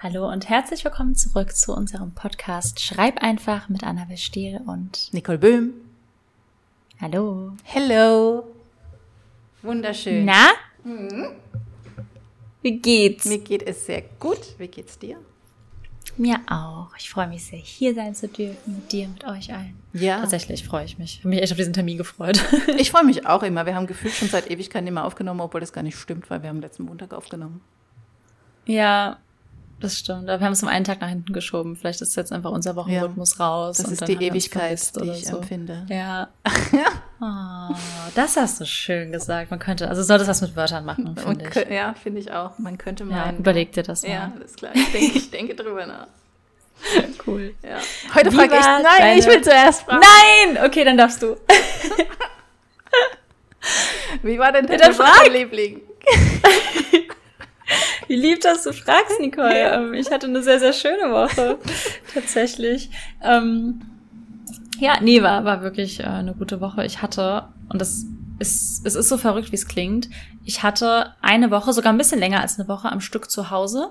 [0.00, 5.38] Hallo und herzlich willkommen zurück zu unserem Podcast Schreib einfach mit Anna Bestiel und Nicole
[5.38, 5.72] Böhm.
[7.00, 7.54] Hallo.
[7.64, 8.44] Hello.
[9.62, 10.24] Wunderschön.
[10.24, 10.50] Na?
[12.62, 13.24] Wie geht's?
[13.24, 14.38] Mir geht es sehr gut.
[14.58, 15.18] Wie geht's dir?
[16.16, 16.90] Mir auch.
[16.96, 19.76] Ich freue mich sehr, hier sein zu dürfen, mit dir, mit euch allen.
[19.94, 20.20] Ja.
[20.20, 21.14] Tatsächlich freue ich mich.
[21.14, 22.40] Ich habe mich echt auf diesen Termin gefreut.
[22.78, 23.66] Ich freue mich auch immer.
[23.66, 26.50] Wir haben gefühlt schon seit Ewigkeiten immer aufgenommen, obwohl das gar nicht stimmt, weil wir
[26.50, 27.62] haben letzten Montag aufgenommen.
[28.64, 29.18] ja,
[29.80, 30.28] das stimmt.
[30.28, 31.76] Aber wir haben es um einen Tag nach hinten geschoben.
[31.76, 33.78] Vielleicht ist jetzt einfach unser Wochenrhythmus raus.
[33.78, 35.38] Das ist die Ewigkeit, die ich so.
[35.38, 35.86] empfinde.
[35.88, 36.28] Ja.
[37.20, 37.74] Oh,
[38.14, 39.50] das hast du schön gesagt.
[39.50, 41.70] Man könnte, also du solltest was mit Wörtern machen, finde ich.
[41.70, 42.58] ja, finde ich auch.
[42.58, 43.38] Man könnte Ja, meinen.
[43.38, 44.10] überleg dir das mal.
[44.10, 44.72] Ja, alles klar.
[44.74, 46.06] Ich denke, ich denke drüber nach.
[47.26, 47.54] Cool.
[47.62, 47.78] Ja.
[48.14, 48.60] Heute frage ich.
[48.64, 50.00] Nein, deine- ich will zuerst fragen.
[50.54, 50.64] Nein!
[50.64, 51.36] Okay, dann darfst du.
[54.22, 55.28] Wie war denn der Bitte frag.
[58.08, 59.54] Wie lieb, dass du fragst, Nicole.
[59.54, 61.58] Ähm, Ich hatte eine sehr, sehr schöne Woche.
[62.14, 62.90] Tatsächlich.
[63.22, 63.80] Ähm,
[64.80, 66.84] ja, nee, war, war wirklich äh, eine gute Woche.
[66.84, 68.04] Ich hatte, und das
[68.38, 70.08] ist, es ist so verrückt, wie es klingt,
[70.44, 73.90] ich hatte eine Woche, sogar ein bisschen länger als eine Woche am Stück zu Hause.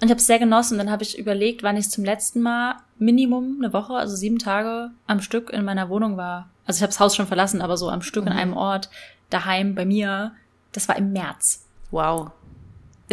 [0.00, 0.78] Und ich habe es sehr genossen.
[0.78, 4.90] Dann habe ich überlegt, wann ich zum letzten Mal Minimum eine Woche, also sieben Tage
[5.06, 6.48] am Stück in meiner Wohnung war.
[6.66, 8.38] Also ich habe das Haus schon verlassen, aber so am Stück in Mhm.
[8.38, 8.88] einem Ort,
[9.30, 10.32] daheim bei mir.
[10.72, 11.64] Das war im März.
[11.90, 12.30] Wow.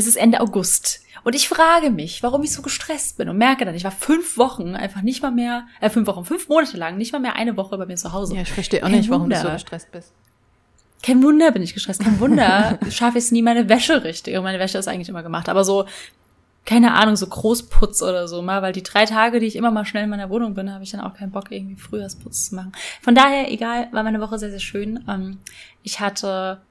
[0.02, 1.02] Es ist Ende August.
[1.24, 4.38] Und ich frage mich, warum ich so gestresst bin und merke dann, ich war fünf
[4.38, 7.56] Wochen einfach nicht mal mehr, äh, fünf Wochen, fünf Monate lang, nicht mal mehr eine
[7.58, 8.36] Woche bei mir zu Hause.
[8.36, 9.54] Ja, ich verstehe auch Kein nicht, warum du so Wunder.
[9.54, 10.12] gestresst bist.
[11.04, 14.36] Kein Wunder bin ich gestresst, kein Wunder schaffe ich es nie, meine Wäsche richtig.
[14.36, 15.48] Und meine Wäsche ist eigentlich immer gemacht.
[15.50, 15.86] Aber so,
[16.66, 19.86] keine Ahnung, so Großputz oder so mal, weil die drei Tage, die ich immer mal
[19.86, 22.72] schnell in meiner Wohnung bin, habe ich dann auch keinen Bock, irgendwie Frühjahrsputz zu machen.
[23.02, 25.04] Von daher, egal, war meine Woche sehr, sehr schön.
[25.08, 25.40] Ähm,
[25.84, 26.62] ich hatte,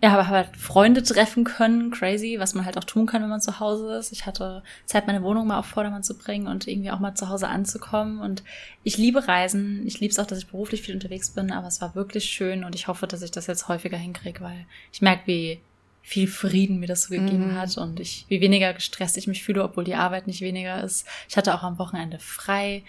[0.00, 3.40] ja, habe halt Freunde treffen können, crazy, was man halt auch tun kann, wenn man
[3.40, 4.12] zu Hause ist.
[4.12, 7.28] Ich hatte Zeit, meine Wohnung mal auf Vordermann zu bringen und irgendwie auch mal zu
[7.28, 8.20] Hause anzukommen.
[8.20, 8.44] Und
[8.84, 9.84] ich liebe Reisen.
[9.86, 12.62] Ich liebe es auch, dass ich beruflich viel unterwegs bin, aber es war wirklich schön
[12.62, 15.60] und ich hoffe, dass ich das jetzt häufiger hinkriege, weil ich merke, wie
[16.02, 17.58] viel Frieden mir das so gegeben Mhm.
[17.58, 21.06] hat und ich, wie weniger gestresst ich mich fühle, obwohl die Arbeit nicht weniger ist.
[21.28, 22.82] Ich hatte auch am Wochenende frei.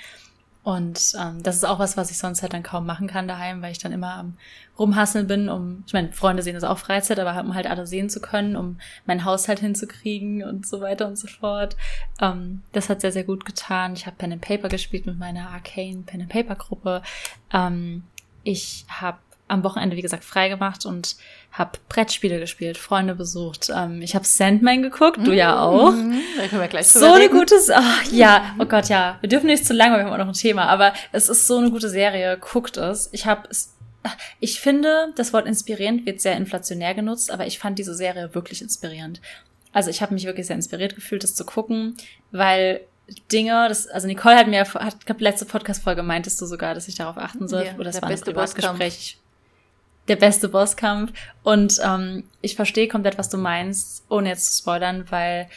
[0.63, 3.61] Und ähm, das ist auch was, was ich sonst halt dann kaum machen kann daheim,
[3.61, 4.37] weil ich dann immer am
[4.77, 8.09] Rumhasseln bin, um, ich meine, Freunde sehen das auch Freizeit, aber um halt alle sehen
[8.09, 11.75] zu können, um meinen Haushalt hinzukriegen und so weiter und so fort.
[12.21, 13.93] Ähm, das hat sehr, sehr gut getan.
[13.93, 17.03] Ich habe Pen and Paper gespielt mit meiner Arcane Pen and Paper Gruppe.
[17.53, 18.03] Ähm,
[18.43, 21.15] ich habe am Wochenende, wie gesagt, frei gemacht und
[21.51, 23.69] habe Brettspiele gespielt, Freunde besucht.
[23.75, 25.91] Ähm, ich habe Sandman geguckt, du ja auch.
[25.91, 27.37] Mhm, Da können wir gleich So eine reden.
[27.37, 29.17] gute, ach ja, oh Gott, ja.
[29.21, 31.57] Wir dürfen nicht zu lange, wir haben auch noch ein Thema, aber es ist so
[31.57, 32.37] eine gute Serie.
[32.39, 33.09] Guckt es.
[33.11, 33.75] Ich habe es,
[34.39, 38.61] ich finde, das Wort inspirierend wird sehr inflationär genutzt, aber ich fand diese Serie wirklich
[38.61, 39.19] inspirierend.
[39.73, 41.97] Also ich habe mich wirklich sehr inspiriert gefühlt, das zu gucken,
[42.31, 42.81] weil
[43.31, 46.87] Dinge, das, also Nicole hat mir, hat, ich glaub, letzte Podcast-Folge meintest du sogar, dass
[46.87, 49.17] ich darauf achten soll, Ja, oder das war ein Privatgespräch.
[50.09, 51.13] Der beste Bosskampf.
[51.43, 55.47] Und ähm, ich verstehe komplett, was du meinst, ohne jetzt zu spoilern, weil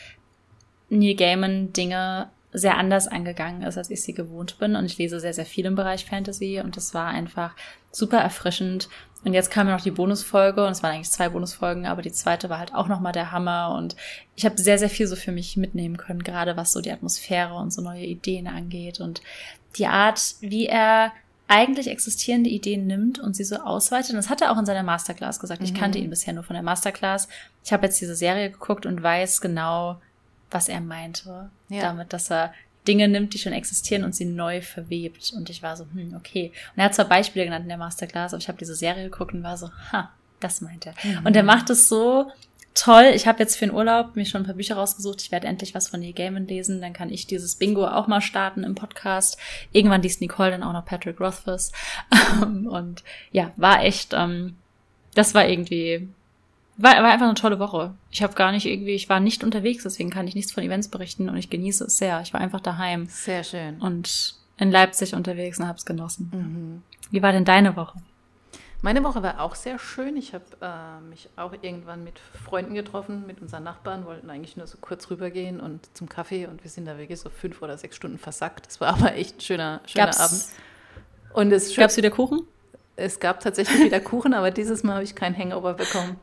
[0.88, 4.76] Neil Gaiman Dinge sehr anders angegangen ist, als ich sie gewohnt bin.
[4.76, 7.56] Und ich lese sehr, sehr viel im Bereich Fantasy und das war einfach
[7.90, 8.88] super erfrischend.
[9.24, 12.12] Und jetzt kam ja noch die Bonusfolge und es waren eigentlich zwei Bonusfolgen, aber die
[12.12, 13.96] zweite war halt auch nochmal der Hammer und
[14.34, 17.54] ich habe sehr, sehr viel so für mich mitnehmen können, gerade was so die Atmosphäre
[17.54, 19.22] und so neue Ideen angeht und
[19.76, 21.12] die Art, wie er
[21.52, 24.10] eigentlich existierende Ideen nimmt und sie so ausweitet.
[24.10, 25.62] Und das hat er auch in seiner Masterclass gesagt.
[25.62, 25.76] Ich Mhm.
[25.76, 27.28] kannte ihn bisher nur von der Masterclass.
[27.64, 30.00] Ich habe jetzt diese Serie geguckt und weiß genau,
[30.50, 31.50] was er meinte.
[31.68, 31.82] Ja.
[31.82, 32.54] Damit, dass er
[32.88, 35.32] Dinge nimmt, die schon existieren und sie neu verwebt.
[35.36, 36.52] Und ich war so, hm, okay.
[36.74, 39.34] Und er hat zwar Beispiele genannt in der Masterclass, aber ich habe diese Serie geguckt
[39.34, 40.94] und war so, ha, das meint er.
[41.04, 41.26] Mhm.
[41.26, 42.30] Und er macht es so
[42.74, 43.12] toll.
[43.14, 45.20] Ich habe jetzt für den Urlaub mir schon ein paar Bücher rausgesucht.
[45.22, 46.80] Ich werde endlich was von Neil Gaiman lesen.
[46.80, 49.38] Dann kann ich dieses Bingo auch mal starten im Podcast.
[49.72, 51.72] Irgendwann liest Nicole dann auch noch Patrick Rothfuss.
[52.42, 54.56] und ja, war echt, ähm,
[55.14, 56.08] das war irgendwie,
[56.76, 57.94] war, war einfach eine tolle Woche.
[58.10, 60.88] Ich habe gar nicht irgendwie, ich war nicht unterwegs, deswegen kann ich nichts von Events
[60.88, 62.20] berichten und ich genieße es sehr.
[62.22, 63.80] Ich war einfach daheim Sehr schön.
[63.80, 66.30] und in Leipzig unterwegs und hab's genossen.
[66.32, 66.82] Mhm.
[67.10, 68.00] Wie war denn deine Woche?
[68.82, 70.16] Meine Woche war auch sehr schön.
[70.16, 74.66] Ich habe äh, mich auch irgendwann mit Freunden getroffen, mit unseren Nachbarn, wollten eigentlich nur
[74.66, 77.96] so kurz rübergehen und zum Kaffee und wir sind da wirklich so fünf oder sechs
[77.96, 78.66] Stunden versackt.
[78.66, 80.18] Das war aber echt ein schöner, schöner Abend.
[80.18, 80.52] Gab's,
[81.32, 82.46] Und es, gab's wieder Kuchen?
[82.96, 86.16] es gab tatsächlich wieder Kuchen, aber dieses Mal habe ich keinen Hangover bekommen.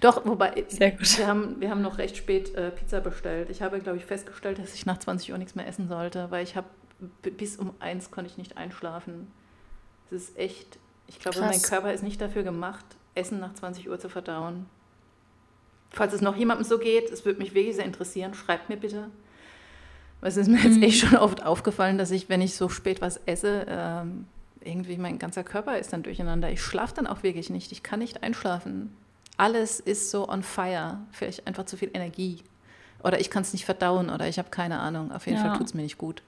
[0.00, 1.18] Doch, wobei, Sehr gut.
[1.18, 3.50] Wir, haben, wir haben noch recht spät äh, Pizza bestellt.
[3.50, 6.42] Ich habe, glaube ich, festgestellt, dass ich nach 20 Uhr nichts mehr essen sollte, weil
[6.42, 6.68] ich habe
[7.22, 9.30] bis um eins konnte ich nicht einschlafen.
[10.06, 10.78] Es ist echt,
[11.08, 11.50] ich glaube, Krass.
[11.50, 12.84] mein Körper ist nicht dafür gemacht,
[13.14, 14.66] Essen nach 20 Uhr zu verdauen.
[15.90, 19.08] Falls es noch jemandem so geht, es würde mich wirklich sehr interessieren, schreibt mir bitte.
[20.20, 23.18] Es ist mir jetzt echt schon oft aufgefallen, dass ich, wenn ich so spät was
[23.26, 24.26] esse, ähm,
[24.60, 26.50] irgendwie mein ganzer Körper ist dann durcheinander.
[26.50, 27.72] Ich schlafe dann auch wirklich nicht.
[27.72, 28.92] Ich kann nicht einschlafen.
[29.36, 30.98] Alles ist so on fire.
[31.12, 32.42] Vielleicht einfach zu viel Energie.
[33.04, 35.12] Oder ich kann es nicht verdauen oder ich habe keine Ahnung.
[35.12, 35.48] Auf jeden Ja.
[35.48, 36.22] Fall tut es mir nicht gut.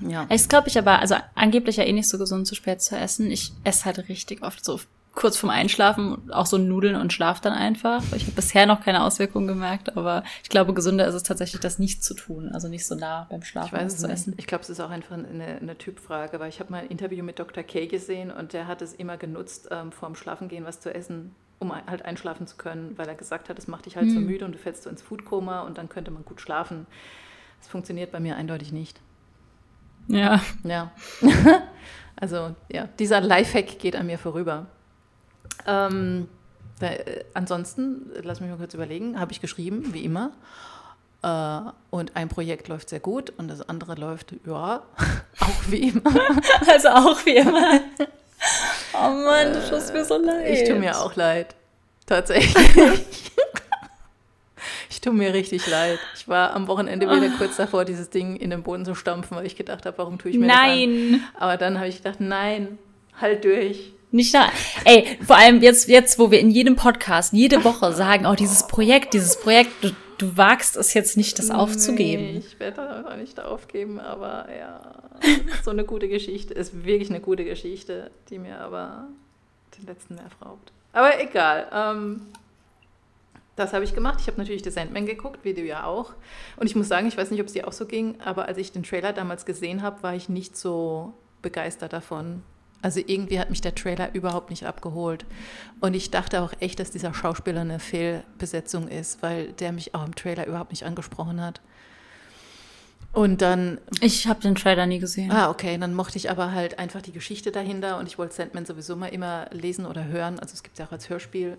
[0.00, 0.26] Ja.
[0.30, 3.30] Ich glaube ich aber, also angeblich ja eh nicht so gesund, zu spät zu essen.
[3.30, 4.80] Ich esse halt richtig oft so
[5.14, 8.02] kurz vorm Einschlafen auch so Nudeln und schlaf dann einfach.
[8.16, 11.78] Ich habe bisher noch keine Auswirkungen gemerkt, aber ich glaube, gesünder ist es tatsächlich, das
[11.78, 12.50] nicht zu tun.
[12.52, 14.34] Also nicht so nah beim Schlafen es zu essen.
[14.36, 17.22] Ich glaube, es ist auch einfach eine, eine Typfrage, weil ich habe mal ein Interview
[17.24, 17.62] mit Dr.
[17.62, 21.72] Kay gesehen und der hat es immer genutzt, ähm, vorm Schlafengehen was zu essen, um
[21.72, 24.26] halt einschlafen zu können, weil er gesagt hat, es macht dich halt so Hm.
[24.26, 26.86] müde und du fällst so ins Foodkoma und dann könnte man gut schlafen.
[27.60, 29.00] Das funktioniert bei mir eindeutig nicht.
[30.08, 30.40] Ja.
[30.62, 30.90] Ja.
[32.16, 34.66] also, ja, dieser Lifehack geht an mir vorüber.
[35.66, 36.28] Ähm,
[36.80, 40.32] da, äh, ansonsten, äh, lass mich mal kurz überlegen, habe ich geschrieben, wie immer.
[41.22, 44.82] Äh, und ein Projekt läuft sehr gut und das andere läuft, ja,
[45.40, 46.02] auch wie immer.
[46.66, 47.80] Also auch wie immer.
[48.92, 50.50] Oh Mann, du tust mir so leid.
[50.50, 51.54] Ich tue mir auch leid.
[52.06, 53.32] Tatsächlich.
[55.04, 55.98] Tue mir richtig leid.
[56.16, 59.46] Ich war am Wochenende wieder kurz davor, dieses Ding in den Boden zu stampfen, weil
[59.46, 60.66] ich gedacht habe, warum tue ich mir das an?
[60.66, 61.24] Nein.
[61.38, 62.78] Aber dann habe ich gedacht, nein,
[63.20, 63.92] halt durch.
[64.10, 64.48] Nicht da.
[64.84, 68.66] Ey, vor allem jetzt, jetzt, wo wir in jedem Podcast jede Woche sagen, oh, dieses
[68.66, 72.22] Projekt, dieses Projekt, du, du wagst es jetzt nicht, das aufzugeben.
[72.22, 74.80] Nee, ich werde das auch nicht aufgeben, aber ja,
[75.64, 76.54] so eine gute Geschichte.
[76.54, 79.08] Ist wirklich eine gute Geschichte, die mir aber
[79.76, 80.72] den letzten Nerv raubt.
[80.92, 81.66] Aber egal.
[81.72, 82.20] Ähm,
[83.56, 84.18] das habe ich gemacht.
[84.20, 86.12] Ich habe natürlich The Sandman geguckt, wie du ja auch.
[86.56, 88.58] Und ich muss sagen, ich weiß nicht, ob es dir auch so ging, aber als
[88.58, 92.42] ich den Trailer damals gesehen habe, war ich nicht so begeistert davon.
[92.82, 95.24] Also irgendwie hat mich der Trailer überhaupt nicht abgeholt.
[95.80, 100.04] Und ich dachte auch echt, dass dieser Schauspieler eine Fehlbesetzung ist, weil der mich auch
[100.04, 101.62] im Trailer überhaupt nicht angesprochen hat.
[103.14, 105.30] Und dann, Ich habe den Trailer nie gesehen.
[105.30, 108.66] ah, okay, dann mochte ich aber halt einfach die Geschichte dahinter und ich wollte Sandman
[108.66, 110.40] sowieso mal immer lesen oder hören.
[110.40, 111.56] Also es gibt es ja auch als Hörspiel.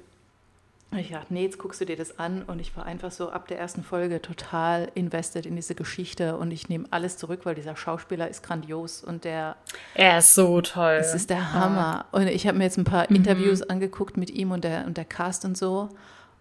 [0.91, 3.47] Ich dachte, nee, jetzt guckst du dir das an und ich war einfach so ab
[3.49, 7.75] der ersten Folge total invested in diese Geschichte und ich nehme alles zurück, weil dieser
[7.75, 9.57] Schauspieler ist grandios und der
[9.93, 10.97] Er ist so toll.
[11.01, 12.05] es ist der Hammer.
[12.13, 15.05] Und ich habe mir jetzt ein paar Interviews angeguckt mit ihm und der, und der
[15.05, 15.89] Cast und so.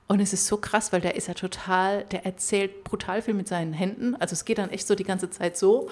[0.07, 3.49] Und es ist so krass, weil der ist ja total, der erzählt brutal viel mit
[3.49, 4.15] seinen Händen.
[4.17, 5.89] Also es geht dann echt so die ganze Zeit so.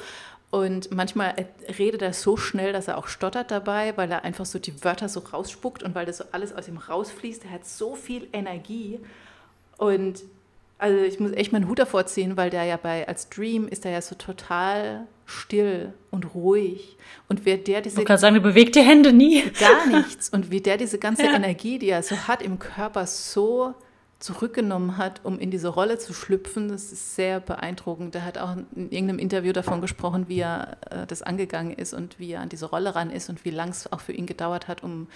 [0.53, 1.35] Und manchmal
[1.79, 5.09] redet er so schnell, dass er auch stottert dabei, weil er einfach so die Wörter
[5.09, 7.47] so rausspuckt und weil das so alles aus ihm rausfließt.
[7.47, 9.01] Er hat so viel Energie.
[9.79, 10.23] Und
[10.77, 13.87] also ich muss echt meinen Hut davor ziehen, weil der ja bei als Dream ist
[13.87, 16.99] er ja so total still und ruhig.
[17.31, 19.43] Und wer der diese wollte gerade sagen, du bewegt die Hände nie.
[19.59, 20.29] gar nichts.
[20.33, 21.33] Und wie der diese ganze Ja.
[21.33, 23.73] Energie, die er so hat im Körper, so
[24.23, 28.15] zurückgenommen hat, um in diese Rolle zu schlüpfen, das ist sehr beeindruckend.
[28.15, 32.21] Er hat auch in irgendeinem Interview davon gesprochen, wie er äh, das angegangen ist und
[32.21, 34.69] wie er an diese Rolle ran ist und wie lang es auch für ihn gedauert
[34.69, 35.09] hat, um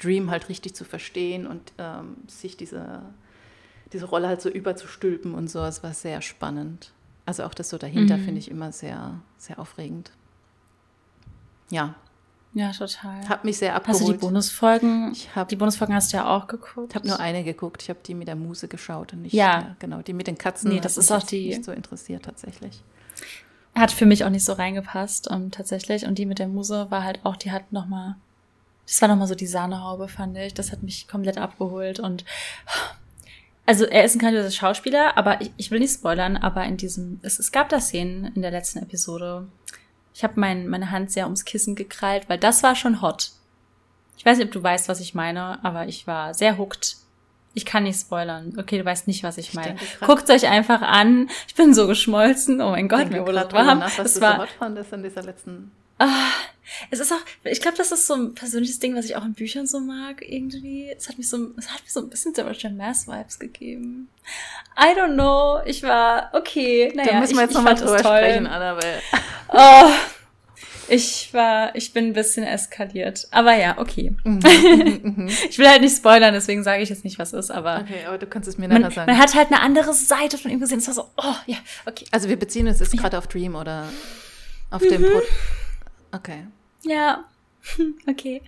[0.00, 3.02] Dream halt richtig zu verstehen und ähm, sich diese,
[3.92, 5.64] diese Rolle halt so überzustülpen und so.
[5.64, 6.92] Es war sehr spannend.
[7.26, 8.22] Also auch das so dahinter Mhm.
[8.22, 10.12] finde ich immer sehr, sehr aufregend.
[11.70, 11.94] Ja,
[12.54, 13.28] Ja, total.
[13.28, 14.08] hat mich sehr Hast abgeholt.
[14.08, 15.12] du die Bonusfolgen?
[15.12, 16.90] Ich habe Die Bonusfolgen hast du ja auch geguckt.
[16.90, 17.82] Ich habe nur eine geguckt.
[17.82, 19.60] Ich habe die mit der Muse geschaut und nicht Ja.
[19.60, 20.70] äh, genau die mit den Katzen.
[20.70, 22.82] Nee, das ist auch die- nicht so interessiert tatsächlich.
[23.74, 26.04] Hat für mich auch nicht so reingepasst, ähm, tatsächlich.
[26.04, 28.16] Und die mit der Muse war halt auch, die hat noch mal,
[28.86, 30.52] das war noch mal so die Sahnehaube, fand ich.
[30.52, 32.00] Das hat mich komplett abgeholt.
[32.00, 32.26] Und
[33.64, 37.18] also er ist ein grandioser Schauspieler, aber ich, ich will nicht spoilern, aber in diesem,
[37.22, 39.46] es, es gab da Szenen in der letzten Episode.
[40.14, 43.30] Ich habe mein, meine Hand sehr ums Kissen gekrallt, weil das war schon hot.
[44.18, 46.96] Ich weiß nicht, ob du weißt, was ich meine, aber ich war sehr hooked.
[47.54, 48.54] Ich kann nicht spoilern.
[48.58, 49.74] Okay, du weißt nicht, was ich, Ich meine.
[49.98, 51.28] grad- Guckt euch einfach an.
[51.48, 52.60] Ich bin so geschmolzen.
[52.62, 53.78] Oh mein Gott, mir wurde das warm.
[53.80, 55.70] nach, was Es du war, so hot fandest in dieser letzten.
[56.90, 59.34] Es ist auch, ich glaube, das ist so ein persönliches Ding, was ich auch in
[59.34, 60.90] Büchern so mag, irgendwie.
[60.96, 64.08] Es hat mich so, es hat mir so ein bisschen Sebastian Mass Vibes gegeben.
[64.78, 65.60] I don't know.
[65.66, 69.00] Ich war, okay, naja, da müssen wir jetzt nochmal drüber sprechen, Annabelle.
[69.48, 69.90] Oh,
[70.88, 73.26] ich war, ich bin ein bisschen eskaliert.
[73.30, 74.14] Aber ja, okay.
[74.24, 78.04] Mhm, ich will halt nicht spoilern, deswegen sage ich jetzt nicht, was ist, aber Okay,
[78.06, 79.10] aber du kannst es mir man, nachher sagen.
[79.10, 80.78] man hat halt eine andere Seite von ihm gesehen.
[80.78, 82.04] Es war so, oh, ja, okay.
[82.10, 83.88] also wir beziehen uns jetzt gerade auf Dream oder
[84.70, 84.88] auf Mhm.
[84.88, 85.20] dem Pro
[86.12, 86.46] Okay.
[86.84, 87.24] Ja.
[88.08, 88.42] Okay.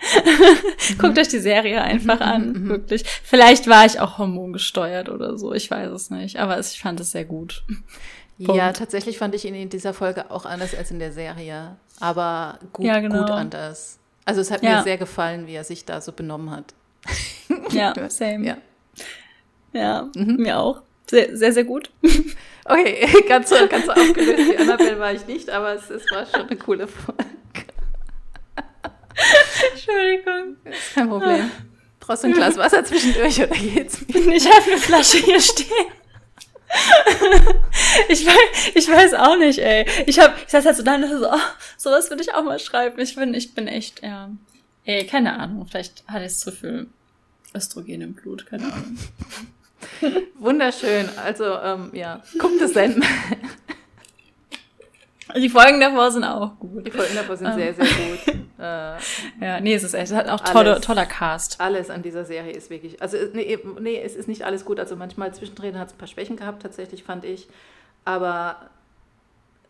[0.98, 2.68] Guckt euch die Serie einfach an, mhm.
[2.68, 3.04] wirklich.
[3.22, 7.12] Vielleicht war ich auch hormongesteuert oder so, ich weiß es nicht, aber ich fand es
[7.12, 7.62] sehr gut.
[8.38, 8.76] Ja, Punkt.
[8.78, 11.76] tatsächlich fand ich ihn in dieser Folge auch anders als in der Serie.
[12.00, 13.20] Aber gut, Ja, genau.
[13.20, 14.00] gut anders.
[14.24, 14.78] Also es hat Ja.
[14.78, 16.74] mir sehr gefallen, wie er sich da so benommen hat.
[17.70, 18.44] Ja, same.
[18.44, 18.56] Ja.
[19.72, 20.36] Ja, Mhm.
[20.38, 20.82] mir auch.
[21.08, 21.90] Sehr, sehr, sehr gut.
[22.66, 26.24] Okay, ganz so, ganz so aufgelöst wie Annabelle war ich nicht, aber es, es war
[26.24, 27.24] schon eine coole Folge.
[29.72, 30.56] Entschuldigung.
[30.64, 31.50] Ist kein Problem.
[32.00, 34.34] Brauchst du ein Glas Wasser zwischendurch oder geht's mir?
[34.34, 35.86] Ich habe eine Flasche hier stehen.
[38.08, 39.86] ich, weiß, ich weiß auch nicht, ey.
[40.06, 41.38] Ich hab, ich saß halt so da und so, oh,
[41.76, 42.98] sowas würde ich auch mal schreiben.
[43.00, 44.30] Ich bin, ich bin echt, ja.
[44.84, 45.66] Ey, keine Ahnung.
[45.66, 46.88] Vielleicht hatte ich zu viel
[47.54, 48.98] Östrogen im Blut, keine Ahnung.
[50.38, 51.08] Wunderschön.
[51.24, 53.08] Also, ähm, ja, guckt es Sandman.
[55.36, 56.86] Die Folgen davor sind auch gut.
[56.86, 58.43] Die Folgen davor sind sehr, sehr gut.
[58.64, 61.60] Äh, ja, nee, es ist echt, es hat auch tolle, toller Cast.
[61.60, 64.80] Alles an dieser Serie ist wirklich, also nee, nee, es ist nicht alles gut.
[64.80, 67.48] Also manchmal zwischendrin hat es ein paar Schwächen gehabt, tatsächlich fand ich.
[68.04, 68.56] Aber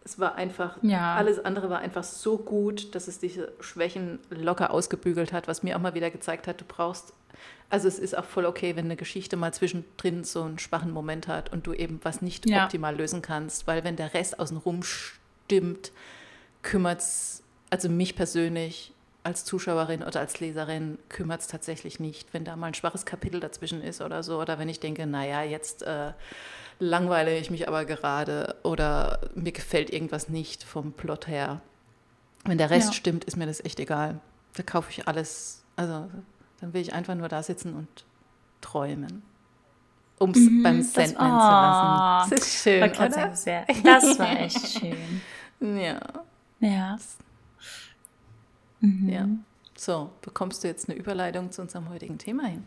[0.05, 1.15] es war einfach, ja.
[1.15, 5.77] alles andere war einfach so gut, dass es diese Schwächen locker ausgebügelt hat, was mir
[5.77, 7.15] auch mal wieder gezeigt hat, du brauchst,
[7.71, 11.27] also es ist auch voll okay, wenn eine Geschichte mal zwischendrin so einen schwachen Moment
[11.27, 12.65] hat und du eben was nicht ja.
[12.65, 15.91] optimal lösen kannst, weil wenn der Rest außenrum stimmt,
[16.63, 17.43] kümmert es,
[17.75, 18.93] also mich persönlich
[19.25, 23.41] als Zuschauerin oder als Leserin kümmert es tatsächlich nicht, wenn da mal ein schwaches Kapitel
[23.41, 26.13] dazwischen ist oder so, oder wenn ich denke, naja, jetzt äh,
[26.79, 31.63] langweile ich mich aber gerade oder mir gefällt irgendwas nicht vom Plot her.
[32.45, 32.93] Wenn der Rest ja.
[32.93, 34.21] stimmt, ist mir das echt egal.
[34.57, 36.09] Da kaufe ich alles, also
[36.61, 38.05] dann will ich einfach nur da sitzen und
[38.61, 39.25] träumen
[40.21, 42.31] um es mhm, beim Sandman oh, zu lassen.
[42.31, 43.35] Das ist schön, oder?
[43.35, 45.21] Sehr, das war echt schön.
[45.77, 46.01] ja.
[46.61, 46.97] Ja.
[48.85, 49.09] Mhm.
[49.09, 49.29] Ja.
[49.77, 52.65] So, bekommst du jetzt eine Überleitung zu unserem heutigen Thema hin?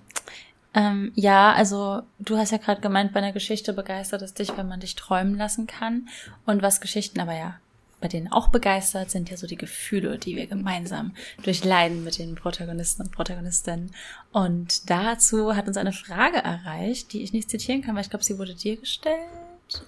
[0.73, 4.67] Ähm, ja, also du hast ja gerade gemeint, bei einer Geschichte begeistert es dich, wenn
[4.67, 6.09] man dich träumen lassen kann.
[6.45, 7.59] Und was Geschichten aber ja
[7.99, 12.35] bei denen auch begeistert, sind ja so die Gefühle, die wir gemeinsam durchleiden mit den
[12.35, 13.91] Protagonisten und Protagonistinnen.
[14.31, 18.25] Und dazu hat uns eine Frage erreicht, die ich nicht zitieren kann, weil ich glaube,
[18.25, 19.17] sie wurde dir gestellt.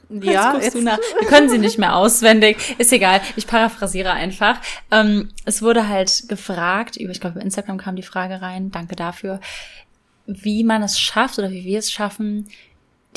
[0.09, 0.85] Ja, jetzt, jetzt.
[0.85, 2.75] Wir können sie nicht mehr auswendig.
[2.77, 3.21] Ist egal.
[3.35, 4.59] Ich paraphrasiere einfach.
[4.91, 8.71] Ähm, es wurde halt gefragt, über, ich glaube, bei Instagram kam die Frage rein.
[8.71, 9.39] Danke dafür.
[10.25, 12.47] Wie man es schafft oder wie wir es schaffen,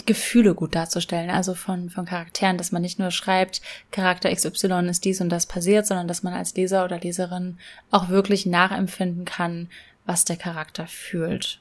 [0.07, 5.04] Gefühle gut darzustellen, also von, von Charakteren, dass man nicht nur schreibt, Charakter XY ist
[5.04, 7.59] dies und das passiert, sondern dass man als Leser oder Leserin
[7.90, 9.69] auch wirklich nachempfinden kann,
[10.07, 11.61] was der Charakter fühlt.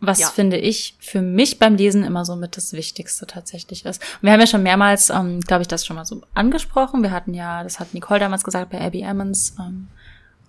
[0.00, 0.28] Was ja.
[0.28, 4.02] finde ich für mich beim Lesen immer so mit das Wichtigste tatsächlich ist.
[4.02, 7.02] Und wir haben ja schon mehrmals, ähm, glaube ich, das schon mal so angesprochen.
[7.02, 9.88] Wir hatten ja, das hat Nicole damals gesagt bei Abby Emmons, ähm,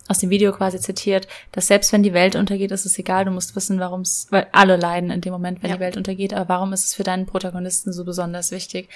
[0.08, 3.32] aus dem Video quasi zitiert, dass selbst wenn die Welt untergeht, ist es egal, du
[3.32, 5.76] musst wissen, warum es, weil alle leiden in dem Moment, wenn ja.
[5.76, 8.90] die Welt untergeht, aber warum ist es für deinen Protagonisten so besonders wichtig?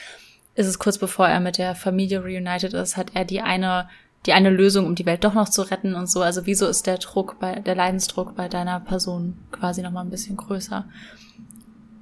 [0.55, 3.89] Ist es kurz bevor er mit der Familie reunited ist, hat er die eine,
[4.25, 6.21] die eine Lösung, um die Welt doch noch zu retten und so.
[6.21, 10.37] Also wieso ist der Druck bei, der Leidensdruck bei deiner Person quasi nochmal ein bisschen
[10.37, 10.85] größer?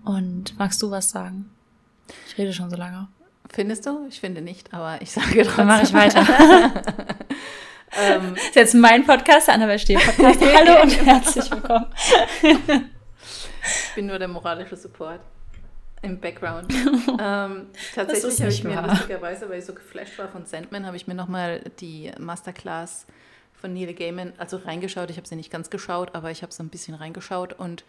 [0.03, 1.49] Und magst du was sagen?
[2.27, 3.07] Ich rede schon so lange.
[3.49, 4.05] Findest du?
[4.09, 5.55] Ich finde nicht, aber ich sage trotzdem.
[5.55, 6.25] Dann mache ich weiter.
[7.97, 10.39] Ähm, das ist jetzt mein Podcast, der Annabelle Stehl Podcast.
[10.55, 11.88] Hallo und herzlich willkommen.
[12.41, 15.21] ich bin nur der moralische Support
[16.01, 16.73] im Background.
[17.21, 21.07] ähm, tatsächlich habe ich mir lustigerweise, weil ich so geflasht war von Sandman, habe ich
[21.07, 23.05] mir nochmal die Masterclass
[23.59, 25.09] von Neil Gaiman, also reingeschaut.
[25.09, 27.83] Ich habe sie nicht ganz geschaut, aber ich habe so ein bisschen reingeschaut und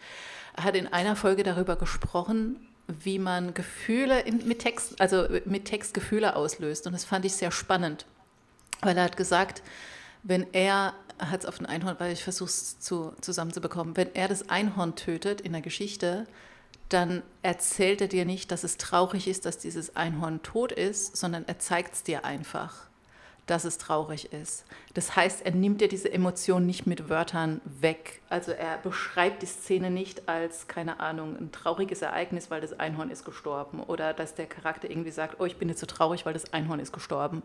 [0.55, 5.65] er hat in einer Folge darüber gesprochen, wie man Gefühle in, mit Text, also mit
[5.65, 6.87] Text Gefühle auslöst.
[6.87, 8.05] Und das fand ich sehr spannend,
[8.81, 9.61] weil er hat gesagt,
[10.23, 14.27] wenn er hat es auf ein Einhorn, weil ich versuche es zu, zusammenzubekommen, wenn er
[14.27, 16.25] das Einhorn tötet in der Geschichte,
[16.93, 21.45] dann erzählt er dir nicht, dass es traurig ist, dass dieses Einhorn tot ist, sondern
[21.47, 22.91] er zeigt es dir einfach
[23.51, 24.65] dass es traurig ist.
[24.93, 28.21] Das heißt, er nimmt dir diese Emotion nicht mit Wörtern weg.
[28.29, 33.09] Also er beschreibt die Szene nicht als, keine Ahnung, ein trauriges Ereignis, weil das Einhorn
[33.09, 33.81] ist gestorben.
[33.81, 36.79] Oder dass der Charakter irgendwie sagt, oh, ich bin jetzt so traurig, weil das Einhorn
[36.79, 37.43] ist gestorben.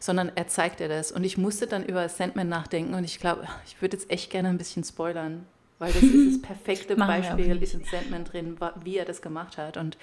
[0.00, 1.12] Sondern er zeigt dir das.
[1.12, 4.48] Und ich musste dann über Sandman nachdenken und ich glaube, ich würde jetzt echt gerne
[4.48, 5.46] ein bisschen spoilern.
[5.78, 9.76] Weil das ist das perfekte Beispiel, ist in Sandman drin, wie er das gemacht hat.
[9.76, 9.98] Und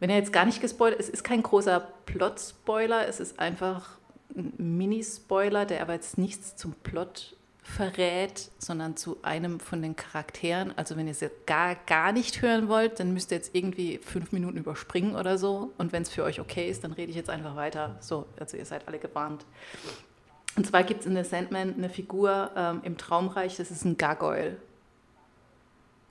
[0.00, 3.96] wenn er jetzt gar nicht gespoilert, es ist kein großer Plot-Spoiler, es ist einfach
[4.34, 10.72] Mini-Spoiler, der aber jetzt nichts zum Plot verrät, sondern zu einem von den Charakteren.
[10.76, 13.98] Also wenn ihr es jetzt gar, gar nicht hören wollt, dann müsst ihr jetzt irgendwie
[13.98, 15.72] fünf Minuten überspringen oder so.
[15.76, 17.96] Und wenn es für euch okay ist, dann rede ich jetzt einfach weiter.
[18.00, 19.44] So, also ihr seid alle gewarnt.
[20.56, 23.98] Und zwar gibt es in The Sandman eine Figur ähm, im Traumreich, das ist ein
[23.98, 24.56] Gargoyle.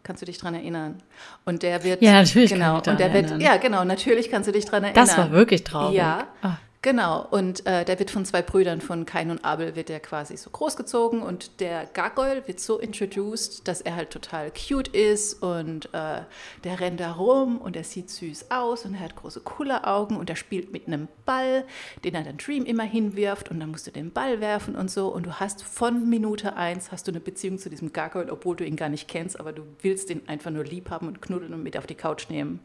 [0.05, 1.01] Kannst du dich daran erinnern?
[1.45, 3.39] Und der wird ja natürlich genau und der erinnern.
[3.39, 5.03] wird ja genau natürlich kannst du dich daran erinnern.
[5.03, 5.97] Das war wirklich traurig.
[5.97, 6.27] Ja.
[6.43, 6.49] Oh.
[6.85, 10.37] Genau, und äh, der wird von zwei Brüdern, von Kain und Abel, wird der quasi
[10.37, 15.85] so großgezogen und der Gargoyle wird so introduced, dass er halt total cute ist und
[15.95, 16.21] äh,
[16.63, 20.29] der rennt da rum und er sieht süß aus und er hat große Kulleraugen und
[20.29, 21.65] er spielt mit einem Ball,
[22.03, 25.07] den er dann Dream immer hinwirft und dann musst du den Ball werfen und so
[25.07, 28.63] und du hast von Minute eins hast du eine Beziehung zu diesem Gargoyle, obwohl du
[28.63, 31.63] ihn gar nicht kennst, aber du willst ihn einfach nur lieb haben und knuddeln und
[31.63, 32.59] mit auf die Couch nehmen.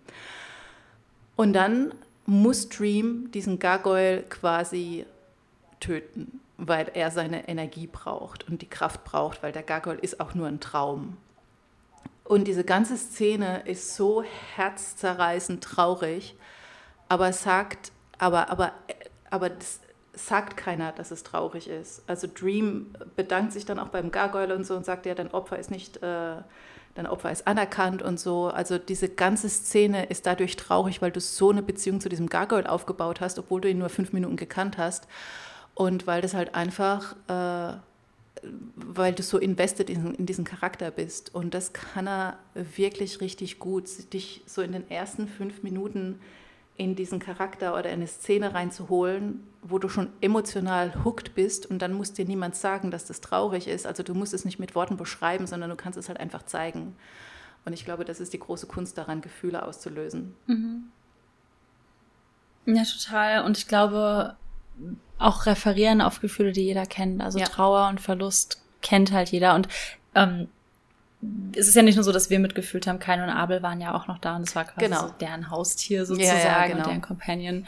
[1.36, 1.94] Und dann
[2.30, 5.04] muss Dream diesen Gargoyle quasi
[5.80, 10.32] töten, weil er seine Energie braucht und die Kraft braucht, weil der Gargoyle ist auch
[10.34, 11.16] nur ein Traum.
[12.22, 14.22] Und diese ganze Szene ist so
[14.54, 16.36] herzzerreißend traurig,
[17.08, 18.74] aber sagt, aber, aber,
[19.28, 19.80] aber das
[20.12, 22.04] sagt keiner, dass es traurig ist.
[22.06, 25.58] Also Dream bedankt sich dann auch beim Gargoyle und so und sagt, ja, dein Opfer
[25.58, 26.36] ist nicht äh,
[26.94, 28.48] dein Opfer ist anerkannt und so.
[28.48, 32.70] Also diese ganze Szene ist dadurch traurig, weil du so eine Beziehung zu diesem Gargoyle
[32.70, 35.06] aufgebaut hast, obwohl du ihn nur fünf Minuten gekannt hast.
[35.74, 37.76] Und weil das halt einfach, äh,
[38.74, 41.34] weil du so invested in, in, diesen Charakter bist.
[41.34, 46.20] Und das kann er wirklich richtig gut, dich so in den ersten fünf Minuten
[46.80, 51.82] in diesen Charakter oder in eine Szene reinzuholen, wo du schon emotional hooked bist und
[51.82, 53.86] dann muss dir niemand sagen, dass das traurig ist.
[53.86, 56.96] Also du musst es nicht mit Worten beschreiben, sondern du kannst es halt einfach zeigen.
[57.66, 60.34] Und ich glaube, das ist die große Kunst daran, Gefühle auszulösen.
[60.46, 60.84] Mhm.
[62.64, 63.44] Ja, total.
[63.44, 64.36] Und ich glaube,
[65.18, 67.20] auch referieren auf Gefühle, die jeder kennt.
[67.20, 67.44] Also ja.
[67.44, 69.54] Trauer und Verlust kennt halt jeder.
[69.54, 69.68] Und
[70.14, 70.48] ähm,
[71.54, 73.94] es ist ja nicht nur so, dass wir mitgefühlt haben, Kain und Abel waren ja
[73.94, 75.08] auch noch da und es war quasi genau.
[75.08, 76.78] so deren Haustier sozusagen ja, ja, genau.
[76.78, 77.66] und deren Companion.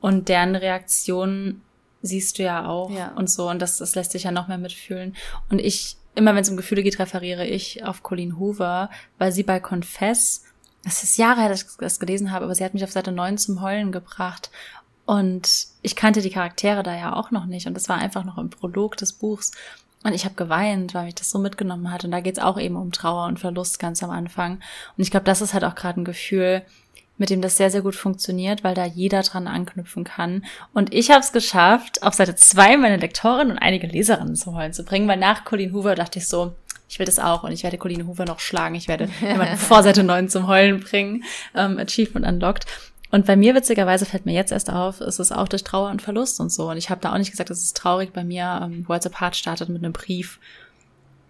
[0.00, 1.62] Und deren Reaktion
[2.02, 3.12] siehst du ja auch ja.
[3.12, 3.48] und so.
[3.48, 5.16] Und das, das lässt sich ja noch mehr mitfühlen.
[5.48, 9.44] Und ich, immer wenn es um Gefühle geht, referiere ich auf Colleen Hoover, weil sie
[9.44, 10.44] bei Confess,
[10.84, 13.12] das ist Jahre her, dass ich das gelesen habe, aber sie hat mich auf Seite
[13.12, 14.50] 9 zum Heulen gebracht.
[15.06, 17.66] Und ich kannte die Charaktere da ja auch noch nicht.
[17.66, 19.52] Und das war einfach noch im Prolog des Buchs.
[20.04, 22.04] Und ich habe geweint, weil mich das so mitgenommen hat.
[22.04, 24.54] Und da geht's auch eben um Trauer und Verlust ganz am Anfang.
[24.96, 26.62] Und ich glaube, das ist halt auch gerade ein Gefühl,
[27.18, 30.44] mit dem das sehr, sehr gut funktioniert, weil da jeder dran anknüpfen kann.
[30.72, 34.72] Und ich habe es geschafft, auf Seite zwei meine Lektorin und einige Leserinnen zum Heulen
[34.72, 36.54] zu bringen, weil nach Colleen Hoover dachte ich so,
[36.88, 38.74] ich will das auch und ich werde Colleen Hoover noch schlagen.
[38.74, 41.24] Ich werde jemanden vor Seite 9 zum Heulen bringen.
[41.54, 42.66] Ähm, Achievement unlocked.
[43.12, 46.00] Und bei mir witzigerweise fällt mir jetzt erst auf, ist es auch durch Trauer und
[46.00, 46.70] Verlust und so.
[46.70, 48.14] Und ich habe da auch nicht gesagt, es ist traurig.
[48.14, 50.40] Bei mir ähm, Worlds Apart startet mit einem Brief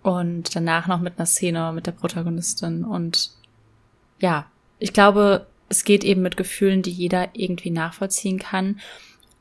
[0.05, 2.85] und danach noch mit einer Szene mit der Protagonistin.
[2.85, 3.33] Und
[4.21, 4.47] ja,
[4.79, 8.79] ich glaube, es geht eben mit Gefühlen, die jeder irgendwie nachvollziehen kann.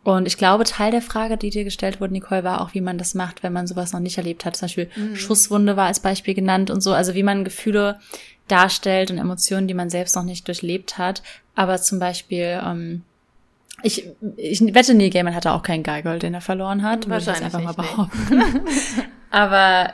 [0.04, 2.98] Und ich glaube, Teil der Frage, die dir gestellt wurde, Nicole, war auch, wie man
[2.98, 4.56] das macht, wenn man sowas noch nicht erlebt hat.
[4.56, 5.16] Zum Beispiel mhm.
[5.16, 6.92] Schusswunde war als Beispiel genannt und so.
[6.92, 8.00] Also wie man Gefühle
[8.48, 11.22] darstellt und Emotionen, die man selbst noch nicht durchlebt hat.
[11.56, 13.04] Aber zum Beispiel, ähm,
[13.84, 17.10] ich, ich wette, Neil Gaiman hatte auch keinen Geigel, den er verloren hat.
[17.10, 18.62] Wahrscheinlich einfach mal behaupten.
[19.32, 19.94] Aber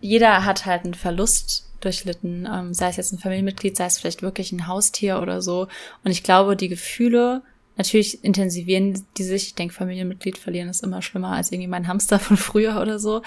[0.00, 4.22] jeder hat halt einen Verlust durchlitten, ähm, sei es jetzt ein Familienmitglied, sei es vielleicht
[4.22, 5.68] wirklich ein Haustier oder so.
[6.04, 7.42] Und ich glaube, die Gefühle,
[7.76, 9.48] natürlich intensivieren die sich.
[9.48, 13.22] Ich denke, Familienmitglied verlieren ist immer schlimmer als irgendwie mein Hamster von früher oder so.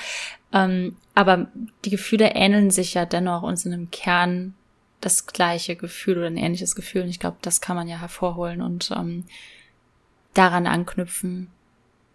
[0.53, 1.47] Ähm, aber
[1.85, 4.53] die Gefühle ähneln sich ja dennoch und sind im Kern
[5.01, 7.03] das gleiche Gefühl oder ein ähnliches Gefühl.
[7.03, 9.25] Und ich glaube, das kann man ja hervorholen und ähm,
[10.33, 11.49] daran anknüpfen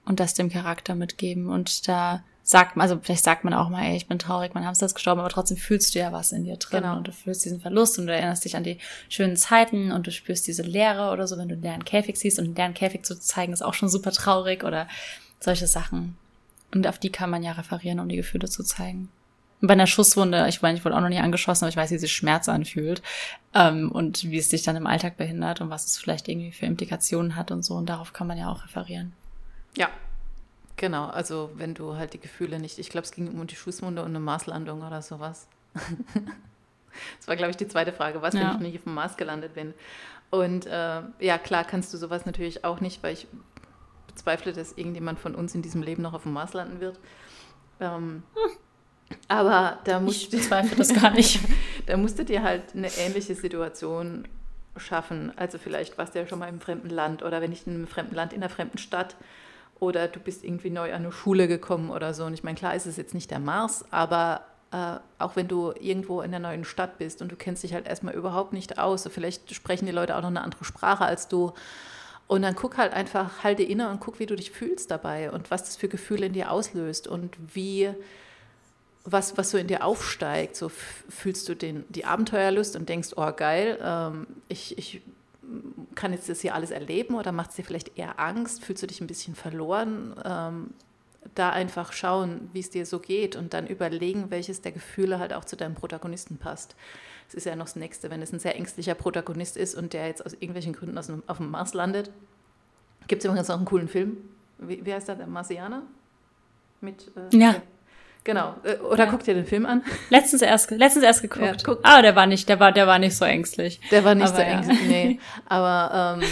[0.05, 1.49] und das dem Charakter mitgeben.
[1.49, 4.65] Und da sagt man, also vielleicht sagt man auch mal, ey, ich bin traurig, mein
[4.65, 6.97] Hamster ist gestorben, aber trotzdem fühlst du ja was in dir drin genau.
[6.97, 10.13] und du fühlst diesen Verlust und du erinnerst dich an die schönen Zeiten und du
[10.13, 13.05] spürst diese Leere oder so, wenn du einen leeren Käfig siehst und einen leeren Käfig
[13.05, 14.87] zu zeigen, ist auch schon super traurig oder
[15.41, 16.17] solche Sachen.
[16.73, 19.09] Und auf die kann man ja referieren, um die Gefühle zu zeigen.
[19.67, 21.99] Bei einer Schusswunde, ich meine, ich wurde auch noch nie angeschossen, aber ich weiß, wie
[21.99, 23.03] sich Schmerz anfühlt
[23.55, 26.67] ähm, und wie es dich dann im Alltag behindert und was es vielleicht irgendwie für
[26.67, 27.75] Implikationen hat und so.
[27.75, 29.13] Und darauf kann man ja auch referieren.
[29.77, 29.89] Ja,
[30.77, 31.07] genau.
[31.07, 34.09] Also wenn du halt die Gefühle nicht, ich glaube, es ging um die Schusswunde und
[34.09, 35.49] eine Maßlandung oder sowas.
[35.75, 38.41] das war, glaube ich, die zweite Frage, was, ja.
[38.41, 39.75] wenn ich nicht auf dem Mars gelandet bin.
[40.31, 43.27] Und äh, ja, klar kannst du sowas natürlich auch nicht, weil ich
[44.07, 46.99] bezweifle, dass irgendjemand von uns in diesem Leben noch auf dem Mars landen wird.
[47.81, 48.57] Ähm, hm.
[49.29, 51.41] Aber da musst ich zweifle das gar nicht.
[51.87, 54.27] da musstet ihr halt eine ähnliche Situation
[54.77, 55.33] schaffen.
[55.37, 57.87] Also vielleicht warst du ja schon mal im fremden Land oder wenn nicht in einem
[57.87, 59.17] fremden Land, in einer fremden Stadt
[59.79, 62.25] oder du bist irgendwie neu an eine Schule gekommen oder so.
[62.25, 64.43] Und ich meine, klar ist es jetzt nicht der Mars, aber
[64.73, 67.87] äh, auch wenn du irgendwo in der neuen Stadt bist und du kennst dich halt
[67.87, 71.29] erstmal überhaupt nicht aus, so vielleicht sprechen die Leute auch noch eine andere Sprache als
[71.29, 71.53] du.
[72.27, 75.51] Und dann guck halt einfach, halte inne und guck, wie du dich fühlst dabei und
[75.51, 77.91] was das für Gefühle in dir auslöst und wie
[79.07, 80.57] was, was so in dir aufsteigt.
[80.57, 85.01] So fühlst du den, die Abenteuerlust und denkst, oh geil, ähm, ich, ich
[85.95, 88.65] kann jetzt das hier alles erleben oder macht es dir vielleicht eher Angst?
[88.65, 90.15] Fühlst du dich ein bisschen verloren?
[90.25, 90.71] Ähm,
[91.35, 95.33] da einfach schauen, wie es dir so geht und dann überlegen, welches der Gefühle halt
[95.33, 96.77] auch zu deinem Protagonisten passt.
[97.29, 100.07] Es ist ja noch das Nächste, wenn es ein sehr ängstlicher Protagonist ist und der
[100.07, 102.11] jetzt aus irgendwelchen Gründen aus auf dem Mars landet.
[103.09, 104.19] Gibt es übrigens auch einen coolen Film.
[104.59, 105.17] Wie, wie heißt der?
[105.17, 105.83] Der Marsianer?
[106.81, 107.57] Mit, äh, ja.
[108.27, 108.57] Genau.
[108.65, 109.11] Äh, oder ja.
[109.11, 109.85] guck dir den Film an.
[110.11, 111.63] Letztens erst, letztens erst geguckt.
[111.65, 113.81] Ja, ah, der war nicht, der war, der war nicht so ängstlich.
[113.93, 114.49] Der war nicht Aber so ja.
[114.49, 115.21] ängstlich, nee.
[115.47, 116.29] Aber ähm,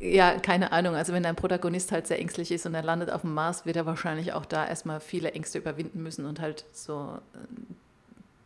[0.00, 0.96] ja, keine Ahnung.
[0.96, 3.76] Also wenn dein Protagonist halt sehr ängstlich ist und er landet auf dem Mars, wird
[3.76, 7.16] er wahrscheinlich auch da erstmal viele Ängste überwinden müssen und halt so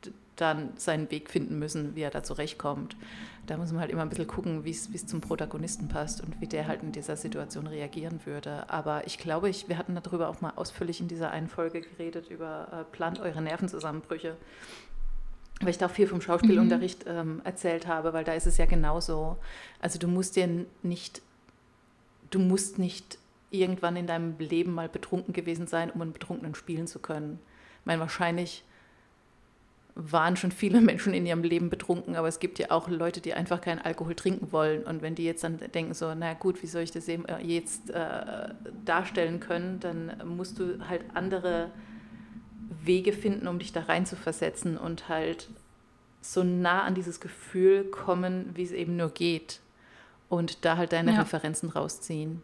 [0.05, 2.97] äh, dann seinen Weg finden müssen, wie er da zurechtkommt.
[3.47, 6.47] Da muss man halt immer ein bisschen gucken, wie es zum Protagonisten passt und wie
[6.47, 8.69] der halt in dieser Situation reagieren würde.
[8.71, 12.31] Aber ich glaube, ich, wir hatten darüber auch mal ausführlich in dieser einen Folge geredet,
[12.31, 14.37] über äh, plant eure Nervenzusammenbrüche
[15.63, 17.13] weil ich da auch viel vom Schauspielunterricht mhm.
[17.13, 19.37] ähm, erzählt habe, weil da ist es ja genauso.
[19.83, 20.49] Also du musst dir
[20.83, 21.21] nicht
[22.31, 23.19] du musst nicht
[23.51, 27.41] irgendwann in deinem Leben mal betrunken gewesen sein, um einen Betrunkenen spielen zu können.
[27.81, 28.65] Ich meine, wahrscheinlich
[29.95, 33.35] waren schon viele Menschen in ihrem Leben betrunken, aber es gibt ja auch Leute, die
[33.35, 34.83] einfach keinen Alkohol trinken wollen.
[34.85, 37.91] Und wenn die jetzt dann denken, so, na gut, wie soll ich das äh, jetzt
[37.91, 38.49] äh,
[38.85, 41.71] darstellen können, dann musst du halt andere
[42.83, 45.49] Wege finden, um dich da rein zu versetzen und halt
[46.23, 49.61] so nah an dieses Gefühl kommen, wie es eben nur geht
[50.29, 51.21] und da halt deine ja.
[51.21, 52.43] Referenzen rausziehen.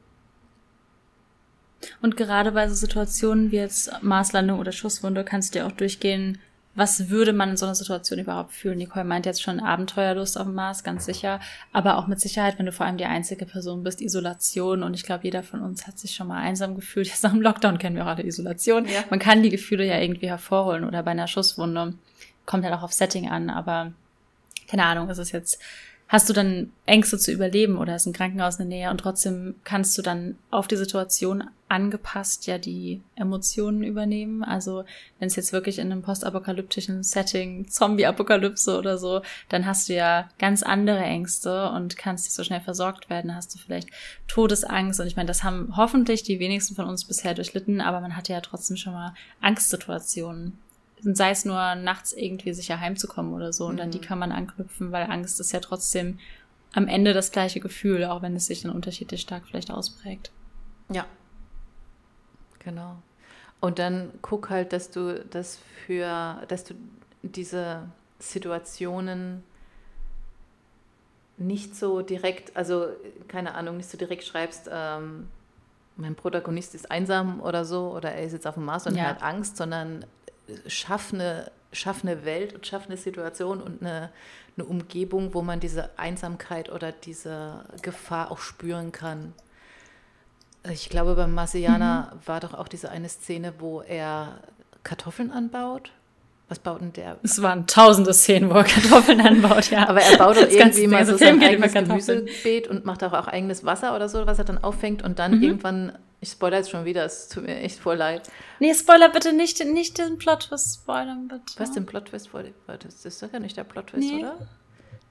[2.01, 6.39] Und gerade bei so Situationen wie jetzt Maßlandung oder Schusswunde kannst du dir auch durchgehen,
[6.77, 8.77] was würde man in so einer Situation überhaupt fühlen?
[8.77, 11.41] Nicole meint jetzt schon Abenteuerlust auf dem Mars, ganz sicher.
[11.73, 14.83] Aber auch mit Sicherheit, wenn du vor allem die einzige Person bist, Isolation.
[14.83, 17.07] Und ich glaube, jeder von uns hat sich schon mal einsam gefühlt.
[17.09, 18.85] Jetzt nach dem Lockdown kennen wir auch alle Isolation.
[18.85, 19.05] Ja.
[19.09, 21.95] Man kann die Gefühle ja irgendwie hervorholen oder bei einer Schusswunde.
[22.45, 23.93] Kommt halt auch auf Setting an, aber
[24.69, 25.61] keine Ahnung, ist es jetzt
[26.09, 29.57] hast du dann Ängste zu überleben oder ist ein Krankenhaus in der Nähe und trotzdem
[29.64, 34.45] kannst du dann auf die Situation angepasst ja die Emotionen übernehmen.
[34.45, 34.85] Also
[35.19, 40.29] wenn es jetzt wirklich in einem postapokalyptischen Setting, Zombie-Apokalypse oder so, dann hast du ja
[40.38, 43.35] ganz andere Ängste und kannst nicht so schnell versorgt werden.
[43.35, 43.88] Hast du vielleicht
[44.29, 48.16] Todesangst und ich meine, das haben hoffentlich die wenigsten von uns bisher durchlitten, aber man
[48.16, 50.59] hatte ja trotzdem schon mal Angstsituationen
[51.01, 53.67] sei es nur nachts irgendwie sicher heimzukommen oder so.
[53.67, 53.79] Und mhm.
[53.79, 56.19] dann die kann man anknüpfen, weil Angst ist ja trotzdem
[56.73, 60.31] am Ende das gleiche Gefühl, auch wenn es sich dann unterschiedlich stark vielleicht ausprägt.
[60.91, 61.07] Ja.
[62.59, 62.97] Genau.
[63.61, 66.75] Und dann guck halt, dass du das für, dass du
[67.23, 69.43] diese Situationen
[71.39, 72.89] nicht so direkt, also
[73.29, 75.29] keine Ahnung, nicht so direkt schreibst, ähm,
[75.97, 79.05] mein Protagonist ist einsam oder so, oder er ist jetzt auf dem Mars und ja.
[79.05, 80.05] hat Angst, sondern
[80.67, 84.11] schaff eine, schaff eine Welt und schaff eine Situation und eine,
[84.57, 89.33] eine Umgebung, wo man diese Einsamkeit oder diese Gefahr auch spüren kann.
[90.73, 92.27] Ich glaube, beim Marcianer mhm.
[92.27, 94.41] war doch auch diese eine Szene, wo er
[94.83, 95.93] Kartoffeln anbaut.
[96.49, 97.19] Was baut denn der?
[97.25, 99.89] Es waren tausende Szenen, wo er Kartoffeln anbaut, ja.
[99.89, 103.65] Aber er baut doch irgendwie mal so sein eigenes Gemüsebeet und macht auch, auch eigenes
[103.65, 105.43] Wasser oder so, was er dann auffängt und dann mhm.
[105.43, 108.31] irgendwann ich spoilere jetzt schon wieder, es tut mir echt voll leid.
[108.59, 111.59] Nee, spoiler bitte nicht, nicht den Plot-Twist spoilern, bitte.
[111.59, 112.31] Was den Plot-Twist?
[112.67, 114.21] Das ist doch ja nicht der Plot-Twist, nee.
[114.21, 114.39] oder?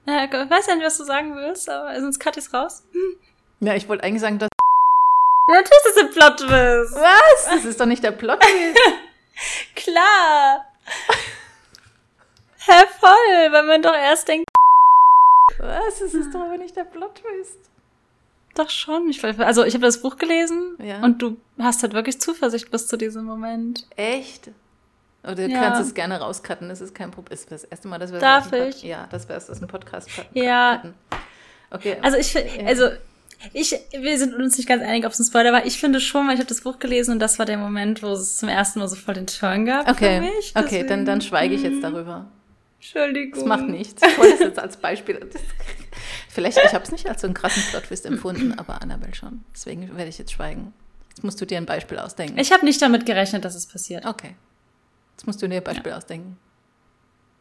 [0.06, 2.84] Ja, ich weiß ja nicht, was du sagen willst, aber sonst cut ich's raus.
[3.60, 4.48] Ja, ich wollte eigentlich sagen, dass.
[5.48, 6.94] Natürlich ist es ein Plot-Twist.
[6.94, 7.46] Was?
[7.50, 8.78] Das ist doch nicht der Plot-Twist.
[9.74, 10.66] Klar.
[12.58, 14.46] Hä, voll, weil man doch erst denkt.
[15.58, 16.00] Was?
[16.00, 17.70] Das ist doch aber nicht der Plot-Twist.
[18.56, 19.08] Doch schon.
[19.10, 21.02] Ich, also ich habe das Buch gelesen ja.
[21.02, 23.86] und du hast halt wirklich Zuversicht bis zu diesem Moment.
[23.96, 24.50] Echt?
[25.22, 25.60] Oder du ja.
[25.60, 27.30] kannst es gerne rauscutten, das ist kein Problem.
[27.30, 28.82] Das ist das erste Mal, dass wir Darf das ich?
[28.82, 30.82] Ja, das wäre es, ein Podcast Ja.
[31.70, 31.96] Okay.
[32.00, 32.88] Also ich also
[33.52, 35.66] ich, wir sind uns nicht ganz einig, ob es ein Spoiler war.
[35.66, 38.08] Ich finde schon, weil ich habe das Buch gelesen und das war der Moment, wo
[38.08, 40.16] es zum ersten Mal so voll den Turn gab okay.
[40.16, 40.54] für mich.
[40.54, 40.66] Deswegen.
[40.66, 42.26] Okay, dann, dann schweige ich jetzt darüber.
[42.76, 43.32] Entschuldigung.
[43.34, 44.02] Das macht nichts.
[44.06, 45.18] Ich wollte es jetzt als Beispiel.
[46.36, 49.42] Vielleicht, ich habe es nicht als so einen krassen Plot-Twist empfunden, aber Annabelle schon.
[49.54, 50.74] Deswegen werde ich jetzt schweigen.
[51.08, 52.38] Jetzt musst du dir ein Beispiel ausdenken.
[52.38, 54.04] Ich habe nicht damit gerechnet, dass es passiert.
[54.04, 54.36] Okay.
[55.12, 55.96] Jetzt musst du dir ein Beispiel ja.
[55.96, 56.36] ausdenken.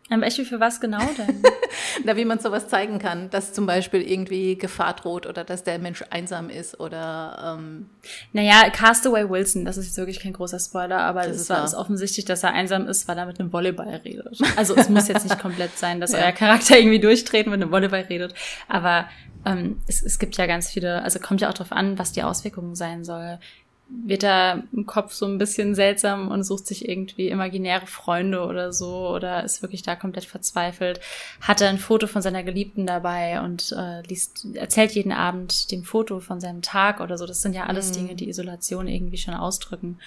[0.08, 1.42] Ein Beispiel für was genau denn?
[2.04, 5.80] Na, wie man sowas zeigen kann, dass zum Beispiel irgendwie Gefahr droht oder dass der
[5.80, 7.58] Mensch einsam ist oder.
[7.58, 7.90] Ähm
[8.32, 12.24] naja, Castaway Wilson, das ist jetzt wirklich kein großer Spoiler, aber es war ist offensichtlich,
[12.26, 14.40] dass er einsam ist, weil er mit einem Volleyball redet.
[14.56, 16.20] Also es muss jetzt nicht komplett sein, dass ja.
[16.20, 18.36] euer Charakter irgendwie durchdreht und mit einem Volleyball redet,
[18.68, 19.10] aber
[19.44, 22.24] ähm, es, es gibt ja ganz viele, also kommt ja auch darauf an, was die
[22.24, 23.40] Auswirkungen sein soll
[23.88, 28.74] wird er im Kopf so ein bisschen seltsam und sucht sich irgendwie imaginäre Freunde oder
[28.74, 31.00] so oder ist wirklich da komplett verzweifelt.
[31.42, 35.84] Hat er ein Foto von seiner Geliebten dabei und äh, liest, erzählt jeden Abend dem
[35.84, 37.28] Foto von seinem Tag oder so.
[37.28, 37.94] Das sind ja alles mhm.
[37.94, 40.00] Dinge, die Isolation irgendwie schon ausdrücken.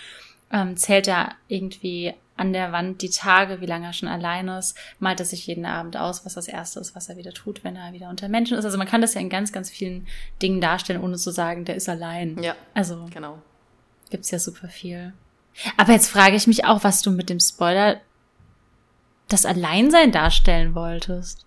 [0.50, 4.76] Ähm, zählt er irgendwie an der Wand die Tage, wie lange er schon allein ist,
[4.98, 7.76] malt er sich jeden Abend aus, was das Erste ist, was er wieder tut, wenn
[7.76, 8.64] er wieder unter Menschen ist.
[8.64, 10.06] Also man kann das ja in ganz, ganz vielen
[10.40, 12.40] Dingen darstellen, ohne zu sagen, der ist allein.
[12.42, 12.54] Ja.
[12.74, 13.38] Also genau.
[14.11, 15.12] Gibt's ja super viel.
[15.77, 18.01] Aber jetzt frage ich mich auch, was du mit dem Spoiler
[19.29, 21.44] das Alleinsein darstellen wolltest.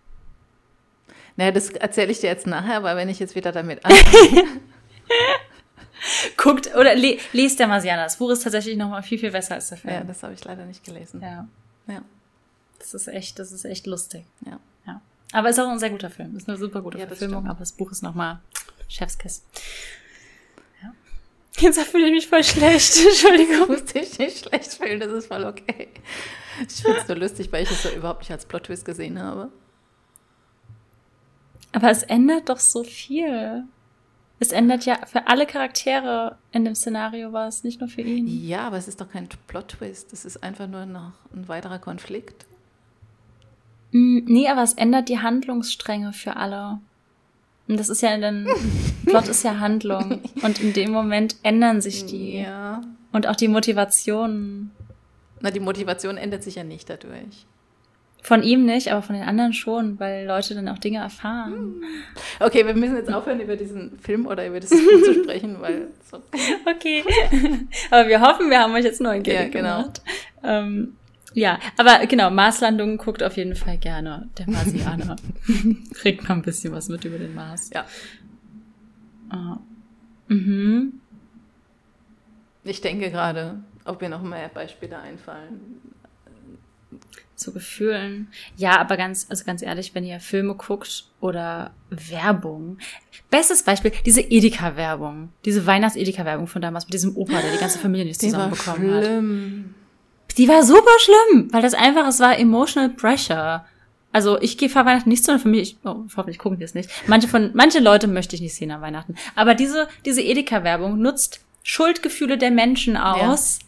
[1.37, 4.43] Naja, das erzähle ich dir jetzt nachher, aber wenn ich jetzt wieder damit anfange.
[6.37, 8.03] Guckt oder le, lest der Marsianer.
[8.03, 9.93] Das Buch ist tatsächlich noch mal viel, viel besser als der Film.
[9.93, 11.21] Ja, das habe ich leider nicht gelesen.
[11.21, 11.47] Ja.
[11.87, 12.01] Ja.
[12.79, 14.25] Das ist echt, das ist echt lustig.
[14.45, 14.59] Ja.
[14.87, 15.01] ja.
[15.31, 16.35] Aber ist auch ein sehr guter Film.
[16.35, 18.41] Ist eine super gute Ja, Verfilmung, aber das Buch ist noch mal
[18.87, 19.43] Chefskiss.
[21.57, 22.97] Jetzt fühle ich mich voll schlecht.
[23.05, 23.67] Entschuldigung.
[23.67, 25.89] Du musst dich nicht schlecht fühlen, das ist voll okay.
[26.67, 29.51] Ich finde es so lustig, weil ich es so überhaupt nicht als Plot-Twist gesehen habe.
[31.73, 33.63] Aber es ändert doch so viel.
[34.39, 38.27] Es ändert ja für alle Charaktere in dem Szenario was, nicht nur für ihn.
[38.27, 40.11] Ja, aber es ist doch kein Plot-Twist.
[40.13, 42.45] Es ist einfach nur noch ein weiterer Konflikt.
[43.91, 46.79] Mm, Nee, aber es ändert die Handlungsstränge für alle.
[47.71, 48.49] Und das ist ja dann,
[49.05, 50.19] Plot ist ja Handlung.
[50.41, 52.39] Und in dem Moment ändern sich die.
[52.39, 52.81] Ja.
[53.13, 54.71] Und auch die Motivationen.
[55.39, 57.45] Na, die Motivation ändert sich ja nicht dadurch.
[58.21, 61.81] Von ihm nicht, aber von den anderen schon, weil Leute dann auch Dinge erfahren.
[62.41, 65.87] Okay, wir müssen jetzt aufhören, über diesen Film oder über das Buch zu sprechen, weil
[66.11, 66.17] so.
[66.69, 67.05] Okay.
[67.89, 69.77] aber wir hoffen, wir haben euch jetzt neugierig Ja, genau.
[69.77, 70.01] gemacht.
[70.43, 70.97] Ähm,
[71.33, 74.29] ja, aber genau, Marslandungen guckt auf jeden Fall gerne.
[74.37, 75.15] Der Marsianer.
[75.93, 77.69] Kriegt mal ein bisschen was mit über den Mars.
[77.73, 77.85] Ja.
[79.29, 79.57] Ah.
[80.27, 80.93] Mhm.
[82.63, 85.59] Ich denke gerade, ob mir noch mehr Beispiele einfallen.
[87.35, 88.27] zu Gefühlen.
[88.55, 92.77] Ja, aber ganz, also ganz ehrlich, wenn ihr Filme guckt oder Werbung.
[93.29, 95.29] Bestes Beispiel, diese Edeka-Werbung.
[95.45, 99.80] Diese Weihnachts-Edeka-Werbung von damals mit diesem Opa, der die ganze Familie nicht zusammenbekommen hat.
[100.37, 103.65] Die war super schlimm, weil das einfach, es war emotional pressure.
[104.13, 106.73] Also ich gehe vor Weihnachten nicht zu einer Familie, ich, oh, hoffentlich gucken die es
[106.73, 106.89] nicht.
[107.07, 109.15] Manche von, manche Leute möchte ich nicht sehen an Weihnachten.
[109.35, 113.59] Aber diese, diese Edeka-Werbung nutzt Schuldgefühle der Menschen aus,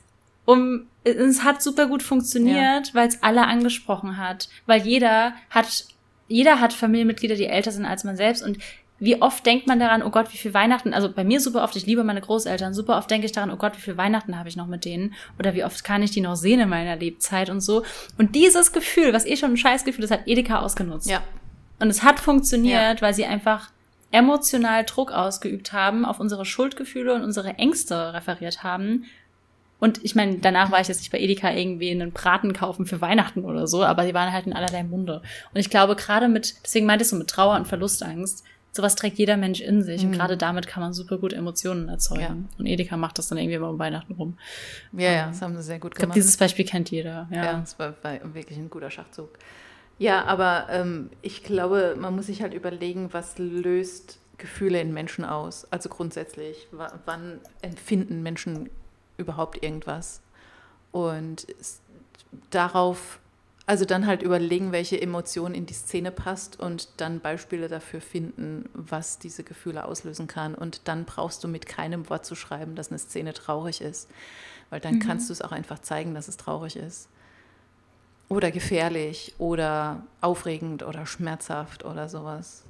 [0.46, 4.50] um, es hat super gut funktioniert, weil es alle angesprochen hat.
[4.66, 5.86] Weil jeder hat,
[6.28, 8.58] jeder hat Familienmitglieder, die älter sind als man selbst und
[9.04, 11.76] wie oft denkt man daran, oh Gott, wie viel Weihnachten, also bei mir super oft,
[11.76, 14.48] ich liebe meine Großeltern, super oft denke ich daran, oh Gott, wie viel Weihnachten habe
[14.48, 17.50] ich noch mit denen oder wie oft kann ich die noch sehen in meiner Lebzeit
[17.50, 17.84] und so.
[18.18, 21.10] Und dieses Gefühl, was eh schon ein Scheißgefühl ist, hat Edeka ausgenutzt.
[21.10, 21.22] Ja.
[21.80, 23.72] Und es hat funktioniert, weil sie einfach
[24.12, 29.04] emotional Druck ausgeübt haben, auf unsere Schuldgefühle und unsere Ängste referiert haben.
[29.80, 33.02] Und ich meine, danach war ich jetzt nicht bei Edeka irgendwie einen Braten kaufen für
[33.02, 35.22] Weihnachten oder so, aber die waren halt in allerlei Munde.
[35.54, 39.38] Und ich glaube, gerade mit, deswegen meintest du mit Trauer und Verlustangst, sowas trägt jeder
[39.38, 40.04] Mensch in sich.
[40.04, 42.50] Und gerade damit kann man super gut Emotionen erzeugen.
[42.52, 42.60] Ja.
[42.60, 44.38] Und Edeka macht das dann irgendwie immer um Weihnachten rum.
[44.92, 46.16] Ja, ja, das haben sie sehr gut Ich glaube, gemacht.
[46.18, 47.28] dieses Beispiel kennt jeder.
[47.32, 47.46] Ja.
[47.46, 49.30] Ja, das war, war wirklich ein guter Schachzug.
[50.00, 55.24] Ja, aber ähm, ich glaube, man muss sich halt überlegen, was löst Gefühle in Menschen
[55.24, 55.68] aus.
[55.72, 58.72] Also grundsätzlich, wa- wann empfinden Menschen
[59.18, 60.22] überhaupt irgendwas?
[60.92, 61.46] Und
[62.50, 63.20] darauf,
[63.66, 68.70] also dann halt überlegen, welche Emotion in die Szene passt und dann Beispiele dafür finden,
[68.74, 70.54] was diese Gefühle auslösen kann.
[70.54, 74.10] Und dann brauchst du mit keinem Wort zu schreiben, dass eine Szene traurig ist.
[74.70, 77.08] Weil dann kannst du es auch einfach zeigen, dass es traurig ist
[78.30, 82.64] oder gefährlich oder aufregend oder schmerzhaft oder sowas.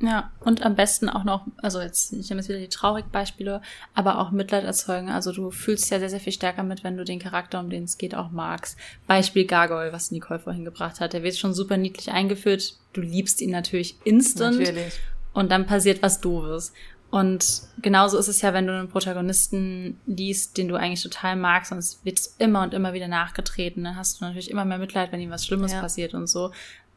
[0.00, 3.60] Ja, und am besten auch noch, also jetzt, ich nehme jetzt wieder die traurigen Beispiele,
[3.94, 5.10] aber auch Mitleid erzeugen.
[5.10, 7.82] Also du fühlst ja sehr, sehr viel stärker mit, wenn du den Charakter, um den
[7.84, 8.78] es geht, auch magst.
[9.08, 11.14] Beispiel Gargoyle, was Nicole vorhin gebracht hat.
[11.14, 12.74] Der wird schon super niedlich eingeführt.
[12.92, 14.58] Du liebst ihn natürlich instant.
[14.60, 15.00] Natürlich.
[15.32, 16.72] Und dann passiert was Doofes.
[17.10, 21.72] Und genauso ist es ja, wenn du einen Protagonisten liest, den du eigentlich total magst,
[21.72, 25.10] und es wird immer und immer wieder nachgetreten, dann hast du natürlich immer mehr Mitleid,
[25.10, 25.80] wenn ihm was Schlimmes Ja.
[25.80, 26.52] passiert und so.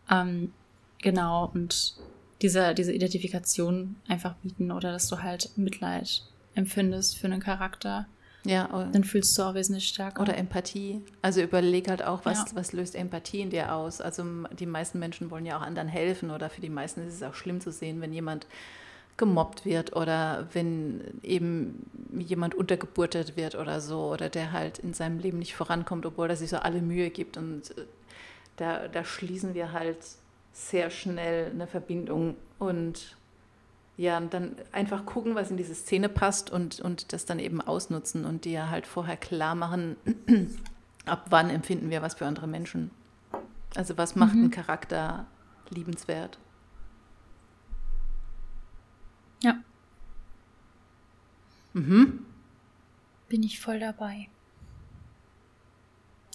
[0.09, 0.51] Ähm,
[1.01, 1.95] genau, und
[2.41, 6.23] diese, diese Identifikation einfach bieten oder dass du halt Mitleid
[6.56, 8.08] empfindest für einen Charakter,
[8.43, 10.21] Ja, oder, dann fühlst du auch wesentlich stärker.
[10.21, 11.01] oder Empathie.
[11.21, 12.45] Also überleg halt auch, was, Ja.
[12.56, 14.01] was löst Empathie in dir aus.
[14.01, 14.25] Also
[14.60, 17.36] die meisten Menschen wollen ja auch anderen helfen oder für die meisten ist es auch
[17.36, 18.47] schlimm zu sehen, wenn jemand
[19.17, 21.86] gemobbt wird oder wenn eben
[22.17, 26.36] jemand untergeburtet wird oder so oder der halt in seinem Leben nicht vorankommt, obwohl er
[26.36, 27.86] sich so alle Mühe gibt und äh,
[28.58, 29.97] da, da schließen wir halt
[30.53, 33.17] sehr schnell eine Verbindung und
[33.97, 37.61] ja, und dann einfach gucken, was in diese Szene passt und, und das dann eben
[37.61, 39.95] ausnutzen und dir halt vorher klar machen,
[41.05, 42.89] ab wann empfinden wir was für andere Menschen.
[43.75, 44.43] Also was macht mhm.
[44.43, 45.27] einen Charakter
[45.69, 46.39] liebenswert?
[49.43, 49.57] Ja.
[51.73, 52.25] Mhm.
[53.29, 54.29] Bin ich voll dabei.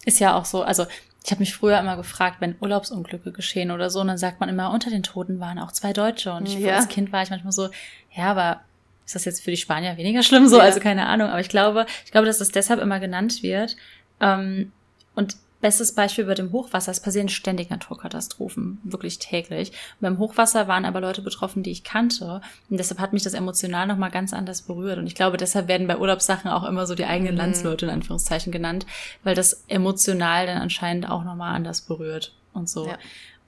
[0.05, 0.87] Ist ja auch so, also
[1.27, 4.49] ich habe mich früher immer gefragt, wenn Urlaubsunglücke geschehen oder so, und dann sagt man
[4.49, 6.33] immer, unter den Toten waren auch zwei Deutsche.
[6.33, 6.77] Und ich, ja.
[6.77, 7.69] als Kind war ich manchmal so,
[8.15, 8.61] ja, aber
[9.05, 10.59] ist das jetzt für die Spanier weniger schlimm so?
[10.59, 10.63] Ja.
[10.63, 11.29] Also keine Ahnung.
[11.29, 13.77] Aber ich glaube, ich glaube, dass das deshalb immer genannt wird.
[14.21, 14.71] Ähm,
[15.17, 19.71] und Bestes Beispiel bei dem Hochwasser, es passieren ständig Naturkatastrophen, wirklich täglich.
[19.71, 22.43] Und beim Hochwasser waren aber Leute betroffen, die ich kannte.
[22.69, 24.99] Und deshalb hat mich das emotional nochmal ganz anders berührt.
[24.99, 27.39] Und ich glaube, deshalb werden bei Urlaubssachen auch immer so die eigenen mhm.
[27.39, 28.87] Landsleute in Anführungszeichen genannt,
[29.25, 32.89] weil das emotional dann anscheinend auch nochmal anders berührt und so.
[32.89, 32.99] Ja.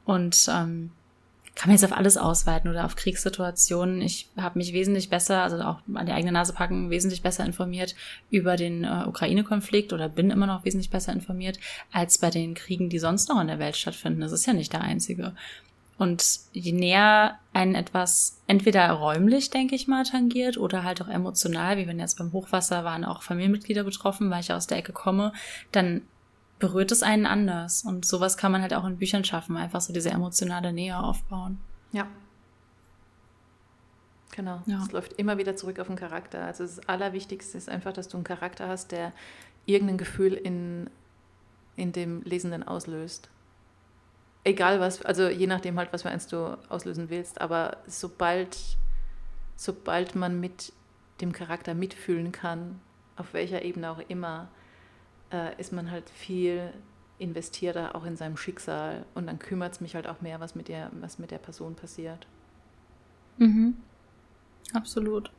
[0.04, 0.90] Und ähm,
[1.58, 4.00] kann man jetzt auf alles ausweiten oder auf Kriegssituationen.
[4.00, 7.96] Ich habe mich wesentlich besser, also auch an die eigene Nase packen, wesentlich besser informiert
[8.30, 11.58] über den äh, Ukraine-Konflikt oder bin immer noch wesentlich besser informiert
[11.90, 14.20] als bei den Kriegen, die sonst noch in der Welt stattfinden.
[14.20, 15.34] Das ist ja nicht der einzige.
[15.98, 21.76] Und je näher einen etwas entweder räumlich, denke ich mal, tangiert oder halt auch emotional,
[21.76, 25.32] wie wenn jetzt beim Hochwasser waren auch Familienmitglieder betroffen, weil ich aus der Ecke komme,
[25.72, 26.02] dann
[26.58, 27.84] berührt es einen anders.
[27.84, 31.58] Und sowas kann man halt auch in Büchern schaffen, einfach so diese emotionale Nähe aufbauen.
[31.92, 32.06] Ja.
[34.32, 34.62] Genau.
[34.66, 34.82] Ja.
[34.82, 36.44] Es läuft immer wieder zurück auf den Charakter.
[36.44, 39.12] Also das Allerwichtigste ist einfach, dass du einen Charakter hast, der
[39.66, 40.88] irgendein Gefühl in,
[41.76, 43.30] in dem Lesenden auslöst.
[44.44, 48.56] Egal was, also je nachdem halt, was für eins du auslösen willst, aber sobald,
[49.56, 50.72] sobald man mit
[51.20, 52.80] dem Charakter mitfühlen kann,
[53.16, 54.48] auf welcher Ebene auch immer,
[55.32, 56.72] äh, ist man halt viel
[57.18, 60.68] investierter auch in seinem Schicksal und dann kümmert es mich halt auch mehr, was mit
[60.68, 62.26] der, was mit der Person passiert.
[63.38, 63.76] Mhm.
[64.72, 65.30] Absolut.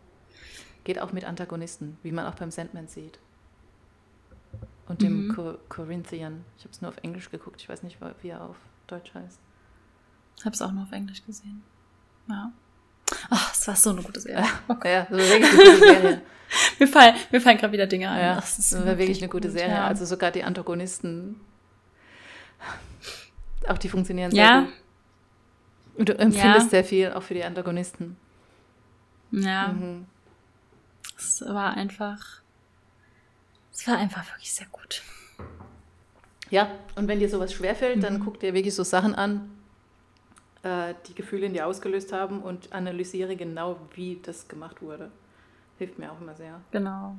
[0.83, 3.19] Geht auch mit Antagonisten, wie man auch beim Sandman sieht.
[4.87, 5.35] Und dem mhm.
[5.35, 6.43] Co Corinthian.
[6.57, 9.39] Ich habe es nur auf Englisch geguckt, ich weiß nicht, wie er auf Deutsch heißt.
[10.37, 11.61] Ich habe es auch nur auf Englisch gesehen.
[12.27, 12.51] Ja.
[13.29, 14.45] Ach, es war so eine gute Serie.
[14.67, 14.89] Okay.
[14.93, 16.21] Ja, so eine gute Serie.
[16.79, 18.21] mir fallen, mir fallen gerade wieder Dinge ein.
[18.21, 19.75] Ja, das, ist wirklich eine gute gut, Serie.
[19.75, 19.87] Ja.
[19.87, 21.39] Also sogar die Antagonisten,
[23.67, 24.61] auch die funktionieren sehr ja.
[24.61, 24.73] gut.
[25.97, 26.69] Und du empfindest ja.
[26.69, 28.15] sehr viel auch für die Antagonisten.
[29.31, 29.69] Ja.
[29.69, 30.05] Mhm.
[31.17, 32.41] Es war einfach,
[33.73, 35.01] es war einfach wirklich sehr gut.
[36.49, 38.01] Ja, und wenn dir sowas schwerfällt, mhm.
[38.01, 39.51] dann guck dir wirklich so Sachen an,
[40.63, 45.11] äh, die Gefühle in dir ausgelöst haben und analysiere genau, wie das gemacht wurde.
[45.79, 46.61] Hilft mir auch immer sehr.
[46.71, 47.15] Genau.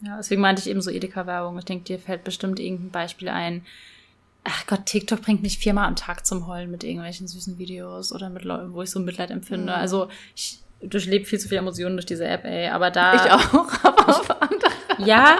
[0.00, 1.58] Ja, deswegen meinte ich eben so Edeka-Werbung.
[1.58, 3.66] Ich denke, dir fällt bestimmt irgendein Beispiel ein.
[4.44, 8.30] Ach Gott, TikTok bringt mich viermal am Tag zum Heulen mit irgendwelchen süßen Videos oder
[8.30, 9.72] mit Leuten, wo ich so Mitleid empfinde.
[9.72, 9.78] Mhm.
[9.78, 12.68] Also ich durchlebe viel zu viele Emotionen durch diese App, ey.
[12.68, 13.14] Aber da.
[13.16, 14.70] Ich auch, aber auf andere.
[14.98, 15.38] Ja,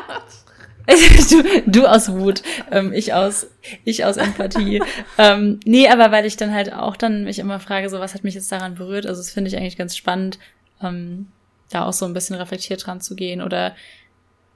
[1.30, 3.46] du, du aus Wut, ähm, ich aus,
[3.84, 4.82] ich aus Empathie.
[5.18, 8.24] ähm, nee, aber weil ich dann halt auch dann mich immer frage, so was hat
[8.24, 9.06] mich jetzt daran berührt?
[9.06, 10.38] Also das finde ich eigentlich ganz spannend,
[10.82, 11.28] ähm,
[11.70, 13.42] da auch so ein bisschen reflektiert dran zu gehen.
[13.42, 13.74] Oder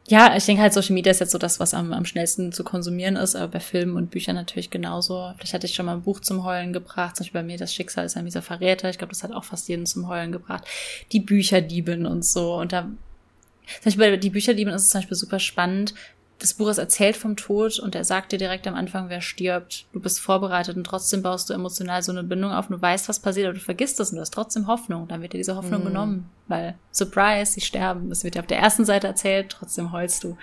[0.09, 2.64] ja, ich denke halt, Social Media ist jetzt so das, was am, am schnellsten zu
[2.64, 5.33] konsumieren ist, aber bei Filmen und Büchern natürlich genauso.
[5.37, 7.72] Vielleicht hatte ich schon mal ein Buch zum Heulen gebracht, zum Beispiel bei mir Das
[7.72, 8.90] Schicksal ist ein mieser Verräter.
[8.90, 10.64] Ich glaube, das hat auch fast jeden zum Heulen gebracht.
[11.12, 12.57] Die Bücherdieben und so.
[12.57, 15.94] Und da zum Beispiel bei die Bücherdieben ist es zum Beispiel super spannend,
[16.42, 19.87] das Buch ist erzählt vom Tod und er sagt dir direkt am Anfang, wer stirbt.
[19.92, 22.66] Du bist vorbereitet und trotzdem baust du emotional so eine Bindung auf.
[22.66, 25.07] Du weißt, was passiert, aber du vergisst es und du hast trotzdem Hoffnung.
[25.07, 25.87] Dann wird dir diese Hoffnung mm.
[25.87, 28.09] genommen, weil Surprise, sie sterben.
[28.09, 30.37] Das wird dir auf der ersten Seite erzählt, trotzdem heulst du.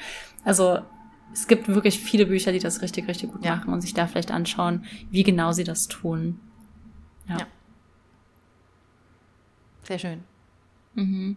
[0.46, 0.80] Also
[1.34, 3.58] es gibt wirklich viele Bücher, die das richtig, richtig gut ja.
[3.58, 6.40] machen und sich da vielleicht anschauen, wie genau sie das tun.
[7.28, 7.40] Ja.
[7.40, 7.48] ja.
[9.84, 10.24] Sehr schön.
[10.94, 11.36] Mhm.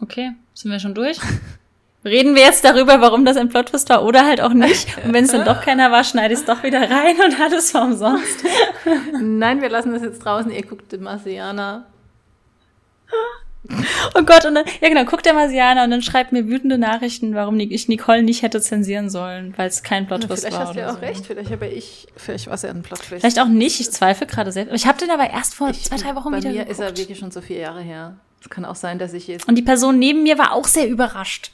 [0.00, 1.20] Okay, sind wir schon durch?
[2.06, 4.86] reden wir jetzt darüber, warum das ein Plot-Twist war oder halt auch nicht.
[5.04, 7.74] Und wenn es dann doch keiner war, schneide ich es doch wieder rein und alles
[7.74, 8.44] war umsonst.
[9.20, 10.50] Nein, wir lassen das jetzt draußen.
[10.50, 11.86] Ihr guckt den Marcianer.
[14.14, 17.34] Oh Gott, und dann, ja genau, guckt der Marsianer und dann schreibt mir wütende Nachrichten,
[17.34, 20.50] warum ich Nicole nicht hätte zensieren sollen, weil es kein Plot-Twist war.
[20.50, 20.98] Vielleicht hast du ja auch so.
[21.00, 23.20] recht, vielleicht habe ich, vielleicht war es ja ein Plot-Twist.
[23.20, 24.72] Vielleicht auch nicht, ich zweifle gerade selbst.
[24.74, 26.70] Ich habe den aber erst vor ich, zwei, drei Wochen bei wieder Bei mir geguckt.
[26.70, 28.16] ist er wirklich schon so vier Jahre her.
[28.40, 29.48] Es kann auch sein, dass ich jetzt...
[29.48, 31.52] Und die Person neben mir war auch sehr überrascht.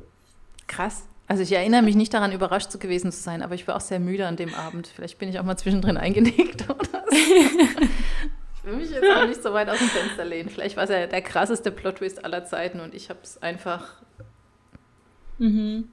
[0.66, 1.04] Krass.
[1.26, 4.00] Also ich erinnere mich nicht daran, überrascht gewesen zu sein, aber ich war auch sehr
[4.00, 4.88] müde an dem Abend.
[4.88, 7.16] Vielleicht bin ich auch mal zwischendrin eingenickt oder so.
[7.16, 10.50] ich will mich jetzt auch nicht so weit aus dem Fenster lehnen.
[10.50, 13.94] Vielleicht war es ja der krasseste Plot-Twist aller Zeiten und ich habe es einfach
[15.38, 15.88] mhm.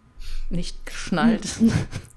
[0.49, 1.47] nicht geschnallt.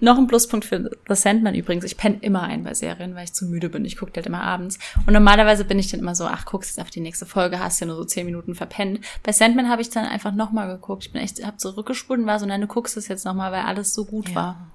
[0.00, 1.84] Noch ein Pluspunkt für The Sandman übrigens.
[1.84, 3.84] Ich penne immer ein bei Serien, weil ich zu müde bin.
[3.84, 4.78] Ich gucke halt immer abends.
[5.06, 7.80] Und normalerweise bin ich dann immer so, ach, guckst jetzt auf die nächste Folge, hast
[7.80, 9.00] ja nur so zehn Minuten verpennt.
[9.22, 11.04] Bei Sandman habe ich dann einfach nochmal geguckt.
[11.04, 13.62] Ich bin echt, hab zurückgespult und war so, nein, du guckst es jetzt nochmal, weil
[13.64, 14.34] alles so gut Ja.
[14.34, 14.66] war.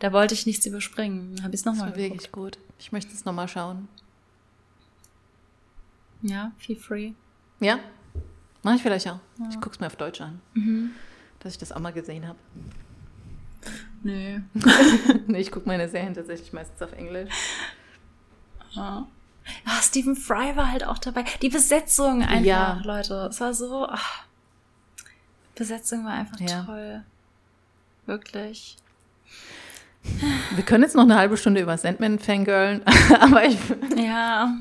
[0.00, 1.36] Da wollte ich nichts überspringen.
[1.42, 2.12] Habe ich es Das nochmal war geguckt.
[2.14, 2.58] wirklich gut.
[2.80, 3.88] Ich möchte es nochmal schauen.
[6.22, 7.12] Ja, feel free.
[7.60, 7.78] Ja?
[8.62, 9.20] Mach ich vielleicht auch.
[9.50, 10.40] Ich guck's mir auf Deutsch an.
[11.40, 12.38] Dass ich das auch mal gesehen habe.
[14.02, 14.40] Nö.
[15.26, 17.30] nee, ich gucke meine Serien tatsächlich meistens auf Englisch.
[18.72, 19.06] Ja.
[19.66, 21.24] Ah, Stephen Fry war halt auch dabei.
[21.42, 22.80] Die Besetzung einfach, Ja.
[22.84, 23.28] Leute.
[23.30, 23.86] Es war so.
[23.88, 24.24] Ach,
[25.54, 26.64] Besetzung war einfach Ja.
[26.64, 27.02] toll.
[28.06, 28.76] Wirklich.
[30.54, 32.82] Wir können jetzt noch eine halbe Stunde über Sandman fangirlen,
[33.20, 33.58] aber ich.
[33.96, 34.54] Ja.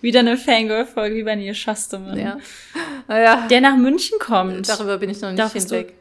[0.00, 2.18] Wieder eine Fangirl-Folge wie bei Neil Schusterman.
[2.18, 2.38] Ja.
[3.08, 4.68] Naja, Der nach München kommt.
[4.68, 5.94] darüber bin ich noch nicht Darfst du- hinweg.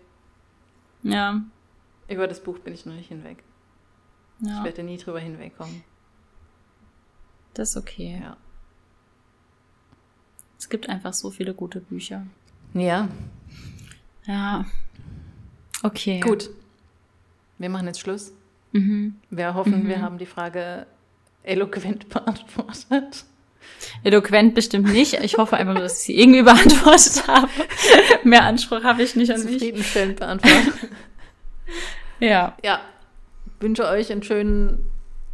[1.04, 1.42] Ja.
[2.12, 3.44] Über das Buch bin ich noch nicht hinweg.
[4.42, 4.64] Ich Ja.
[4.64, 5.84] werde nie drüber hinwegkommen.
[7.54, 8.20] Das ist okay.
[8.24, 8.38] Ja.
[10.58, 12.26] Es gibt einfach so viele gute Bücher.
[12.74, 13.10] Ja,
[14.26, 14.66] Ja.
[15.84, 16.20] Okay.
[16.20, 16.50] gut.
[17.58, 18.34] Wir machen jetzt Schluss.
[18.72, 19.16] Mhm.
[19.30, 20.86] Wir hoffen, wir haben die Frage
[21.44, 23.26] eloquent beantwortet.
[24.04, 25.14] Eloquent bestimmt nicht.
[25.16, 27.50] Ich hoffe einfach nur, dass ich sie irgendwie beantwortet habe.
[28.24, 29.54] Mehr Anspruch habe ich nicht an mich.
[29.60, 30.74] Zufriedenstellend beantwortet.
[32.22, 32.56] Ja.
[32.64, 32.80] ja,
[33.60, 34.90] wünsche euch einen schönen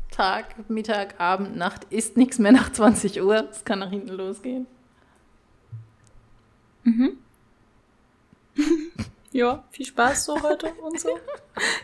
[0.09, 1.83] Tag, Mittag, Abend, Nacht.
[1.89, 3.47] Ist nichts mehr nach 20 Uhr.
[3.51, 4.65] Es kann nach hinten losgehen.
[9.33, 11.09] Ja, viel Spaß so heute und so.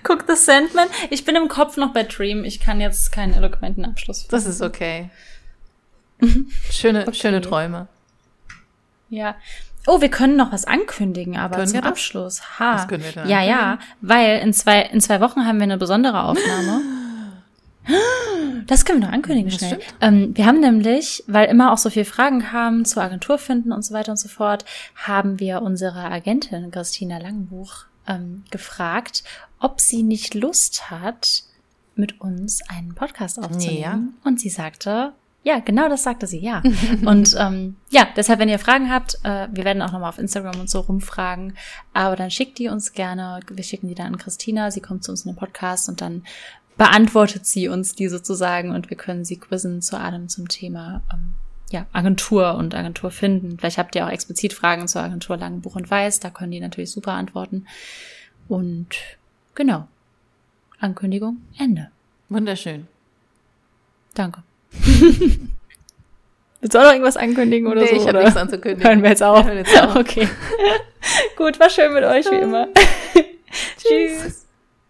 [0.01, 0.87] Guck The Sandman.
[1.11, 2.45] Ich bin im Kopf noch bei Dream.
[2.45, 5.11] Ich kann jetzt keinen eloquenten Abschluss Das ist okay.
[6.71, 7.13] Schöne, Okay.
[7.13, 7.87] schöne Träume.
[9.09, 9.35] Ja.
[9.85, 11.83] Oh, wir können noch was ankündigen, aber Können zum?
[11.83, 12.59] Abschluss.
[12.59, 12.75] Ha.
[12.75, 15.77] Was können wir denn ja, ja, weil in zwei, in zwei Wochen haben wir eine
[15.77, 16.81] besondere Aufnahme.
[18.65, 19.79] Das können wir noch ankündigen Das schnell.
[19.99, 23.83] Ähm, wir haben nämlich, weil immer auch so viele Fragen kamen zur Agentur finden und
[23.83, 24.63] so weiter und so fort,
[24.95, 29.25] haben wir unsere Agentin Christina Langenbuch ähm, gefragt,
[29.59, 31.43] ob sie nicht Lust hat,
[31.95, 34.15] mit uns einen Podcast aufzunehmen.
[34.23, 34.29] Ja.
[34.29, 35.11] Und sie sagte,
[35.43, 36.63] ja, genau das sagte sie, ja.
[37.05, 40.59] und ähm, ja, deshalb, wenn ihr Fragen habt, äh, wir werden auch nochmal auf Instagram
[40.61, 41.55] und so rumfragen,
[41.93, 43.41] aber dann schickt die uns gerne.
[43.49, 46.23] Wir schicken die dann an Christina, sie kommt zu uns in den Podcast und dann
[46.77, 51.33] beantwortet sie uns die sozusagen und wir können sie quizzen zu allem zum Thema ähm,
[51.71, 53.57] ja, Agentur und Agentur finden.
[53.57, 56.91] Vielleicht habt ihr auch explizit Fragen zur Agentur Langenbuch und Weiß, da können die natürlich
[56.91, 57.67] super antworten.
[58.47, 58.95] Und
[59.55, 59.87] genau.
[60.79, 61.89] Ankündigung, Ende.
[62.29, 62.87] Wunderschön.
[64.13, 64.43] Danke.
[66.61, 67.95] Willst du auch noch irgendwas ankündigen oder Nee, so?
[67.95, 68.87] ich habe nichts anzukündigen.
[68.87, 69.45] Hören wir jetzt auf.
[69.45, 69.95] Wir jetzt auf.
[69.99, 70.27] Okay.
[71.35, 72.67] Gut, war schön mit euch wie immer.
[73.77, 74.42] Tschüss.